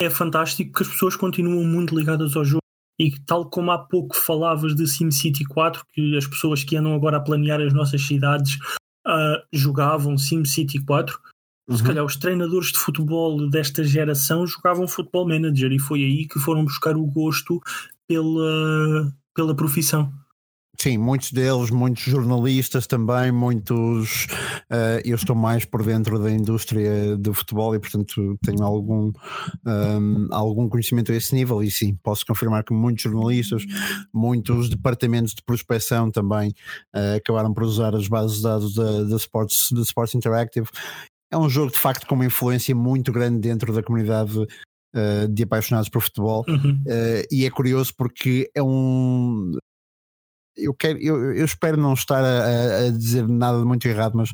[0.00, 2.60] é fantástico que as pessoas continuam muito ligadas ao jogo.
[2.96, 6.94] E que, tal como há pouco falavas de SimCity 4, que as pessoas que andam
[6.94, 8.56] agora a planear as nossas cidades
[9.06, 11.18] ah, jogavam SimCity 4,
[11.70, 11.86] se Uhum.
[11.86, 16.64] calhar os treinadores de futebol desta geração jogavam Futebol Manager e foi aí que foram
[16.64, 17.58] buscar o gosto
[18.06, 20.12] pela, pela profissão.
[20.78, 24.26] Sim, muitos deles, muitos jornalistas também, muitos.
[24.70, 29.12] eh, eu estou mais por dentro da indústria do futebol e, portanto, tenho algum,
[29.66, 31.62] ehm, algum conhecimento a esse nível.
[31.62, 33.64] E sim, posso confirmar que muitos jornalistas,
[34.12, 36.52] muitos departamentos de prospecção também
[36.94, 40.68] eh, acabaram por usar as bases de dados da, da, Sports, da Sports Interactive.
[41.30, 44.46] É um jogo de facto com uma influência muito grande dentro da comunidade
[44.96, 46.44] eh, de apaixonados por futebol.
[46.46, 46.80] Uhum.
[46.86, 49.50] Uh, e é curioso porque é um.
[50.56, 54.30] Eu, quero, eu, eu espero não estar a, a- dizer nada de muito errado, mas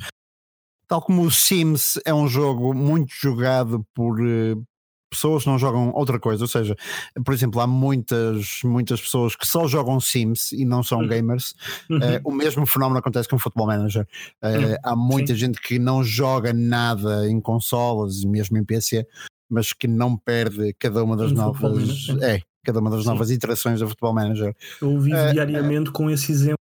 [0.88, 4.62] tal como o Sims é um jogo muito jogado por uh,
[5.10, 6.76] pessoas que não jogam outra coisa, ou seja,
[7.24, 11.08] por exemplo, há muitas, muitas pessoas que só jogam Sims e não são Uhum.
[11.08, 11.54] gamers.
[11.88, 11.98] Uhum.
[11.98, 14.06] Uh, o mesmo fenómeno acontece com o Football Manager.
[14.42, 15.38] Uh, Uhum, há muita sim.
[15.40, 19.06] gente que não joga nada em consolas e mesmo em PC,
[19.48, 22.06] mas que não perde cada uma das Um novas.
[22.22, 23.08] É, cada uma das Sim.
[23.08, 24.54] novas iterações do Football Manager.
[24.80, 26.56] Eu vivo É, diariamente com esse exemplo.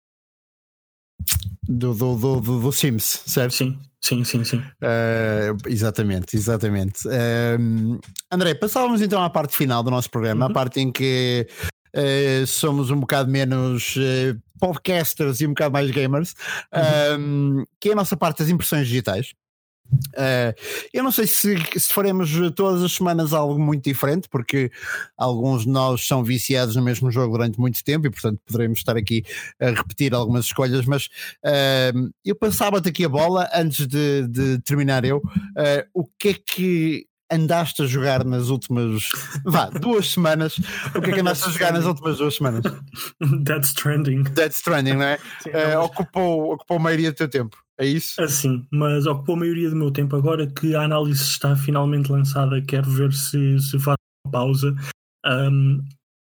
[1.68, 3.54] do, do, do, do, do Sims, certo?
[3.54, 4.58] Sim, sim, sim, sim.
[4.58, 7.08] Uh, exatamente, exatamente.
[7.08, 7.98] Uh,
[8.30, 10.50] André, passávamos então à parte final do nosso programa, uhum.
[10.50, 11.46] a parte em que
[11.94, 13.96] uh, somos um bocado menos
[14.60, 16.34] podcasters e um bocado mais gamers,
[17.18, 17.64] uhum.
[17.80, 19.32] que é a nossa parte das impressões digitais.
[20.14, 20.52] Uh,
[20.92, 24.70] eu não sei se, se faremos todas as semanas algo muito diferente, porque
[25.16, 28.96] alguns de nós são viciados no mesmo jogo durante muito tempo e, portanto, poderemos estar
[28.96, 29.24] aqui
[29.60, 30.84] a repetir algumas escolhas.
[30.86, 31.06] Mas
[31.44, 35.18] uh, eu passava-te aqui a bola antes de, de terminar eu.
[35.18, 39.08] Uh, o que é que andaste a jogar nas últimas
[39.44, 40.58] vá, duas semanas?
[40.94, 42.62] O que é que andaste a jogar nas últimas duas semanas?
[43.44, 44.24] That's trending.
[44.24, 45.18] That's trending, não é?
[45.42, 47.65] Sim, uh, ocupou, ocupou a maioria do teu tempo.
[47.78, 48.20] É isso?
[48.22, 52.62] Assim, mas ocupou a maioria do meu tempo agora que a análise está finalmente lançada.
[52.62, 54.74] Quero ver se, se faz uma pausa.
[55.26, 55.84] Um,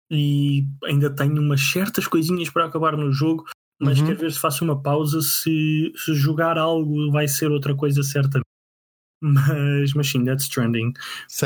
[0.09, 3.45] e ainda tenho umas certas coisinhas para acabar no jogo,
[3.81, 4.07] mas uhum.
[4.07, 5.21] quero ver se faço uma pausa.
[5.21, 8.45] Se, se jogar algo, vai ser outra coisa certamente.
[9.23, 10.93] Mas, mas sim, Death Stranding.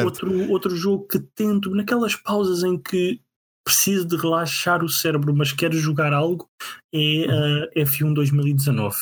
[0.03, 3.20] Outro, outro jogo que tento, naquelas pausas em que
[3.66, 6.47] preciso de relaxar o cérebro, mas quero jogar algo,
[6.93, 8.95] é uh, F1 2019.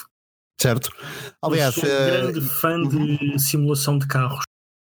[0.64, 0.90] Certo.
[1.42, 2.88] Aliás, eu sou um uh, grande fã uhum.
[2.88, 4.44] de simulação de carros.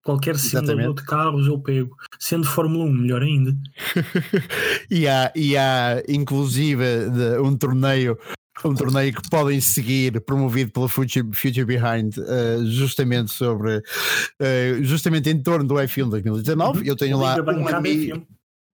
[0.03, 3.55] Qualquer simulador de carros eu pego, sendo Fórmula 1, melhor ainda.
[4.91, 6.83] e, há, e há inclusive
[7.41, 8.17] um torneio
[8.63, 15.29] um torneio que podem seguir, promovido pela Future, Future Behind, uh, justamente sobre uh, justamente
[15.29, 16.79] em torno do F1 2019.
[16.79, 16.85] Uhum.
[16.85, 18.27] Eu tenho Liga lá um amigo,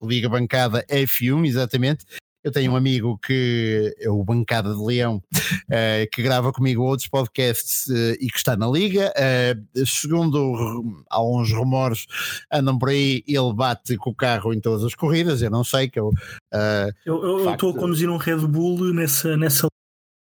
[0.03, 2.05] Liga Bancada F1, exatamente.
[2.49, 5.21] Eu tenho um amigo que é o Bancada de Leão, uh,
[6.11, 9.13] que grava comigo outros podcasts uh, e que está na Liga.
[9.15, 12.07] Uh, segundo alguns rumores
[12.51, 15.43] andam por aí, ele bate com o carro em todas as corridas.
[15.43, 16.11] Eu não sei que eu.
[17.05, 19.67] eu estou a conduzir um Red Bull nessa, nessa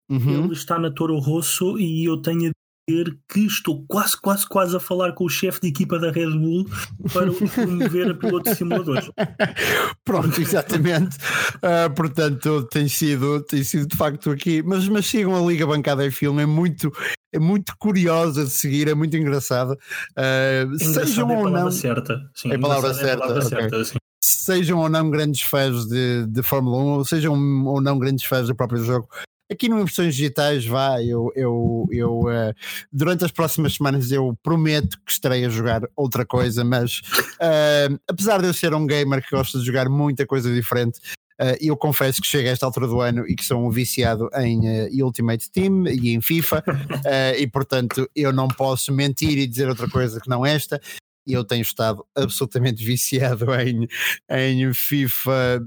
[0.08, 0.46] Uhum.
[0.46, 2.52] Ele está na Toro Rosso e eu tenho a
[2.88, 6.32] dizer que estou quase, quase, quase a falar com o chefe de equipa da Red
[6.32, 6.66] Bull
[7.12, 9.10] para o promover a piloto de simuladores.
[10.06, 11.18] Pronto, exatamente.
[11.58, 14.62] uh, portanto, tem sido, tem sido de facto aqui.
[14.62, 16.92] Mas, mas sigam a Liga Bancada em Filme, é muito,
[17.34, 19.74] é muito curiosa de seguir, é muito engraçada.
[20.12, 21.72] Uh, sejam é ou não.
[21.72, 22.30] Certa.
[22.36, 23.12] Sim, é palavra certa.
[23.12, 23.70] É palavra okay.
[23.70, 28.26] certa sejam ou não grandes fãs de, de Fórmula 1, ou sejam ou não grandes
[28.26, 29.08] fãs do próprio jogo,
[29.52, 32.54] Aqui no Impressões Digitais, vá, eu, eu, eu uh,
[32.92, 37.02] durante as próximas semanas eu prometo que estarei a jogar outra coisa, mas
[37.36, 41.00] uh, apesar de eu ser um gamer que gosta de jogar muita coisa diferente,
[41.40, 44.30] Uh, eu confesso que chego a esta altura do ano e que sou um viciado
[44.38, 49.46] em uh, Ultimate Team e em FIFA, uh, e portanto eu não posso mentir e
[49.46, 50.80] dizer outra coisa que não esta.
[51.28, 53.86] E eu tenho estado absolutamente viciado em,
[54.30, 55.62] em FIFA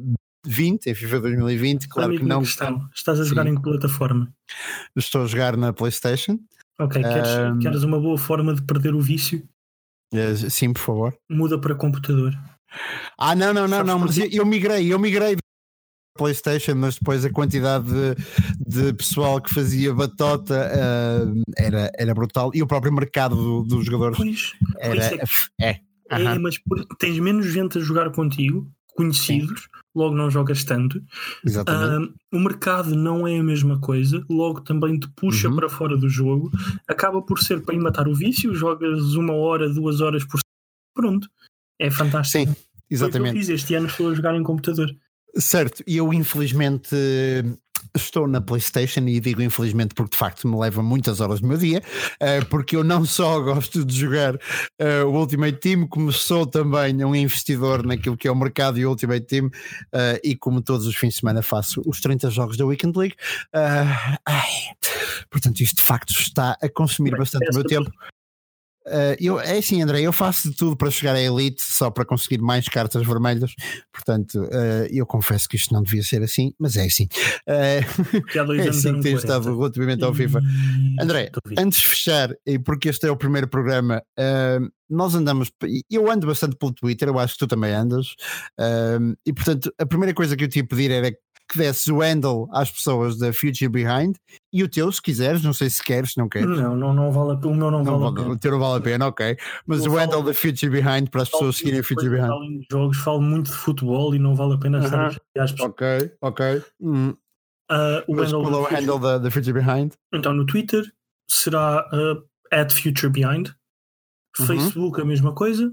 [0.46, 2.40] 20, em FIFA 2020, claro que não.
[2.40, 2.88] Questão.
[2.94, 3.50] Estás a jogar Sim.
[3.50, 4.32] em que plataforma?
[4.96, 6.38] Estou a jogar na PlayStation.
[6.78, 9.42] Ok, queres, um, queres uma boa forma de perder o vício?
[10.50, 11.18] Sim, por favor.
[11.28, 12.32] Muda para computador.
[13.18, 15.36] Ah, não, não, não, não, mas eu, eu migrei, eu migrei
[16.18, 18.14] PlayStation, mas depois a quantidade de,
[18.66, 23.86] de pessoal que fazia batota uh, era, era brutal e o próprio mercado do, dos
[23.86, 25.04] jogadores pois, era.
[25.60, 25.80] É, é,
[26.10, 26.56] é, é, mas
[26.98, 31.00] tens menos gente a jogar contigo, conhecidos, Sim logo não jogas tanto.
[31.44, 32.10] Exatamente.
[32.10, 35.56] Uh, o mercado não é a mesma coisa, logo também te puxa uhum.
[35.56, 36.50] para fora do jogo.
[36.86, 40.40] Acaba por ser para matar o vício, jogas uma hora, duas horas por
[40.94, 41.28] pronto.
[41.78, 42.52] É fantástico.
[42.52, 42.56] Sim,
[42.90, 43.20] exatamente.
[43.20, 44.90] Foi o que eu fiz este ano, estou a jogar em computador.
[45.36, 46.94] Certo, e eu infelizmente
[47.96, 51.56] estou na PlayStation e digo infelizmente porque de facto me leva muitas horas do meu
[51.56, 51.82] dia,
[52.22, 57.04] uh, porque eu não só gosto de jogar uh, o Ultimate Team, como sou também
[57.04, 60.86] um investidor naquilo que é o mercado e o Ultimate Team, uh, e como todos
[60.86, 63.16] os fins de semana faço os 30 jogos da Weekend League.
[63.52, 64.50] Ai,
[65.30, 67.90] portanto, isto de facto está a consumir bastante o meu tempo.
[68.88, 72.04] Uh, eu, é assim, André, eu faço de tudo para chegar à Elite só para
[72.04, 73.54] conseguir mais cartas vermelhas.
[73.92, 77.04] Portanto, uh, eu confesso que isto não devia ser assim, mas é assim.
[77.46, 77.84] Uh,
[78.60, 80.40] é assim que tem estado relativamente ao FIFA.
[81.00, 84.02] André, antes de fechar, e porque este é o primeiro programa,
[84.90, 85.50] nós andamos,
[85.90, 88.14] eu ando bastante pelo Twitter, eu acho que tu também andas,
[89.26, 91.12] e portanto, a primeira coisa que eu te ia pedir era
[91.48, 94.16] que desses o handle às pessoas da Future Behind
[94.52, 96.48] e o teu, se quiseres, não sei se queres, não queres.
[96.48, 97.52] Não, não, não vale a pena.
[97.52, 98.34] O meu não, não vale, a pena.
[98.34, 99.36] O teu não vale a pena, ok.
[99.66, 102.30] Mas o handle da Future Behind para as pessoas seguirem a Future Behind.
[102.30, 104.86] Além de jogos, falo muito de futebol e não vale a pena uh -huh.
[104.86, 105.06] estar
[105.38, 105.70] às pessoas.
[105.70, 106.62] Ok, ok.
[106.80, 107.14] Hum.
[107.70, 109.92] Uh, o Mas qual é o handle da, da Future Behind?
[110.14, 110.84] Então no Twitter
[111.30, 113.48] será uh, at Future Behind.
[114.38, 114.46] -huh.
[114.46, 115.72] Facebook a mesma coisa,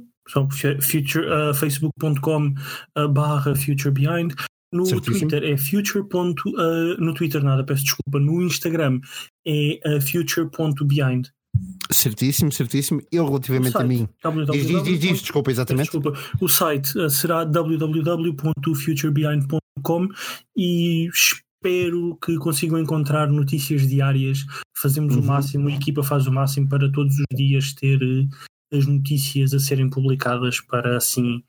[0.82, 2.54] future, uh, facebook.com
[2.98, 4.34] uh, barra Future Behind
[4.76, 5.30] No Certíssimo.
[5.30, 6.04] Twitter é future.
[6.08, 8.20] ponto, uh, no Twitter nada, peço desculpa.
[8.20, 9.00] No Instagram
[9.48, 11.28] é uh, future.behind.
[11.90, 13.02] Certíssimo, certíssimo.
[13.12, 14.08] Eu, relativamente a mim.
[14.52, 15.86] Diz, diz, diz, diz, desculpa, exatamente.
[15.86, 16.14] Desculpa.
[16.42, 20.08] O site uh, será www.futurebehind.com
[20.58, 24.40] e espero que consigam encontrar notícias diárias.
[24.76, 25.22] Fazemos Uhum.
[25.22, 28.00] o máximo, a equipa faz o máximo para todos os dias ter
[28.74, 31.42] as notícias a serem publicadas para assim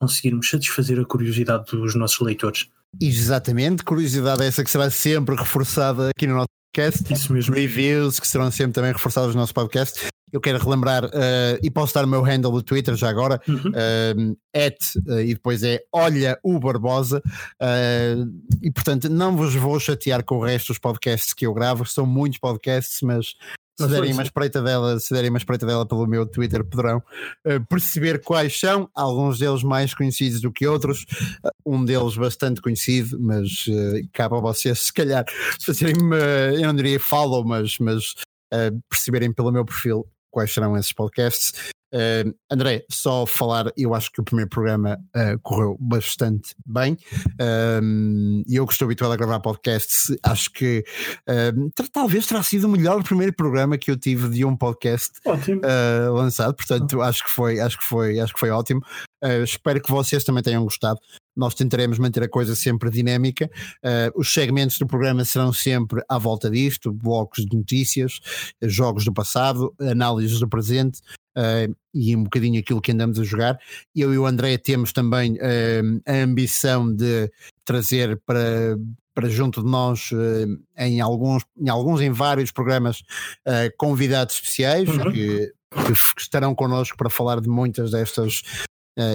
[0.00, 2.68] conseguirmos satisfazer a curiosidade dos nossos leitores.
[3.00, 7.12] Exatamente, curiosidade essa que será sempre reforçada aqui no nosso podcast.
[7.12, 7.54] Isso mesmo.
[7.54, 10.06] Reviews que serão sempre também reforçados no nosso podcast.
[10.32, 13.70] Eu quero relembrar, eh, e posso dar o meu handle do Twitter já agora, Uhum.
[14.16, 14.76] um, at,
[15.06, 17.22] uh, e depois é Olha o Barbosa,
[17.62, 21.86] uh, e portanto não vos vou chatear com o resto dos podcasts que eu gravo,
[21.86, 23.34] são muitos podcasts, mas
[23.78, 27.66] se derem uma espreita dela, se derem uma espreita dela pelo meu Twitter, poderão uh,
[27.68, 31.04] perceber quais são, alguns deles mais conhecidos do que outros,
[31.44, 35.24] uh, um deles bastante conhecido, mas uh, cabe a vocês, se calhar,
[35.60, 38.14] fazerem-me, uh, eu não diria follow, mas, mas
[38.88, 41.52] perceberem pelo meu perfil quais serão esses podcasts.
[41.94, 46.98] Uh, André, só falar, eu acho que o primeiro programa uh, correu bastante bem
[47.80, 50.84] um, e eu que estou habituado a gravar podcasts, acho que
[51.56, 56.12] um, talvez terá sido o melhor primeiro programa que eu tive de um podcast uh,
[56.12, 58.82] lançado, portanto acho que foi, acho que foi, acho que foi ótimo.
[59.22, 60.98] Uh, espero que vocês também tenham gostado.
[61.34, 63.50] Nós tentaremos manter a coisa sempre dinâmica.
[63.82, 68.20] Uh, os segmentos do programa serão sempre à volta disto: blocos de notícias,
[68.62, 71.00] jogos do passado, análises do presente
[71.36, 73.58] uh, e um bocadinho aquilo que andamos a jogar.
[73.94, 77.30] Eu e o André temos também uh, a ambição de
[77.64, 78.76] trazer para,
[79.14, 83.02] para junto de nós uh, em alguns, em alguns, em vários programas,
[83.76, 85.12] convidados especiais Uhum.
[85.12, 85.52] que,
[86.14, 88.42] que estarão connosco para falar de muitas destas,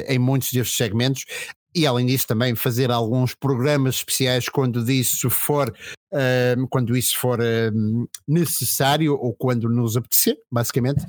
[0.07, 1.25] em muitos destes segmentos.
[1.73, 7.39] E além disso, também fazer alguns programas especiais quando disso for, uh, quando isso for
[7.39, 11.05] uh, necessário ou quando nos apetecer, basicamente.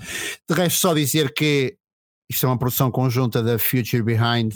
[0.48, 1.76] De resto, só dizer que
[2.30, 4.54] isto é uma produção conjunta da Future Behind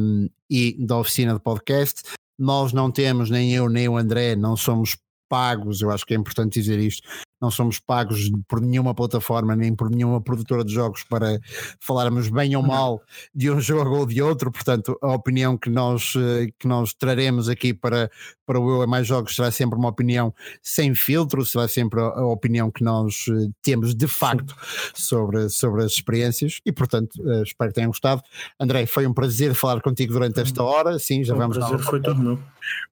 [0.00, 2.02] um, e da oficina de podcast.
[2.38, 4.96] Nós não temos, nem eu nem o André, não somos
[5.28, 7.06] pagos, eu acho que é importante dizer isto,
[7.40, 11.40] não somos pagos por nenhuma plataforma nem por nenhuma produtora de jogos para
[11.80, 13.02] falarmos bem ou mal
[13.34, 17.48] de um jogo ou de outro, portanto a opinião que nós, eh, que nós traremos
[17.48, 18.10] aqui para,
[18.44, 22.04] para o Eu é Mais Jogos será sempre uma opinião sem filtro, será sempre a,
[22.04, 24.54] a opinião que nós eh, temos de facto
[24.94, 28.22] sobre, sobre as experiências e portanto eh, espero que tenham gostado.
[28.58, 32.00] André, foi um prazer falar contigo durante esta hora, sim, já o vamos prazer foi
[32.00, 32.38] todo meu.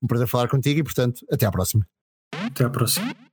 [0.02, 1.86] um prazer falar contigo e portanto até à próxima.
[2.32, 3.27] Até à próxima.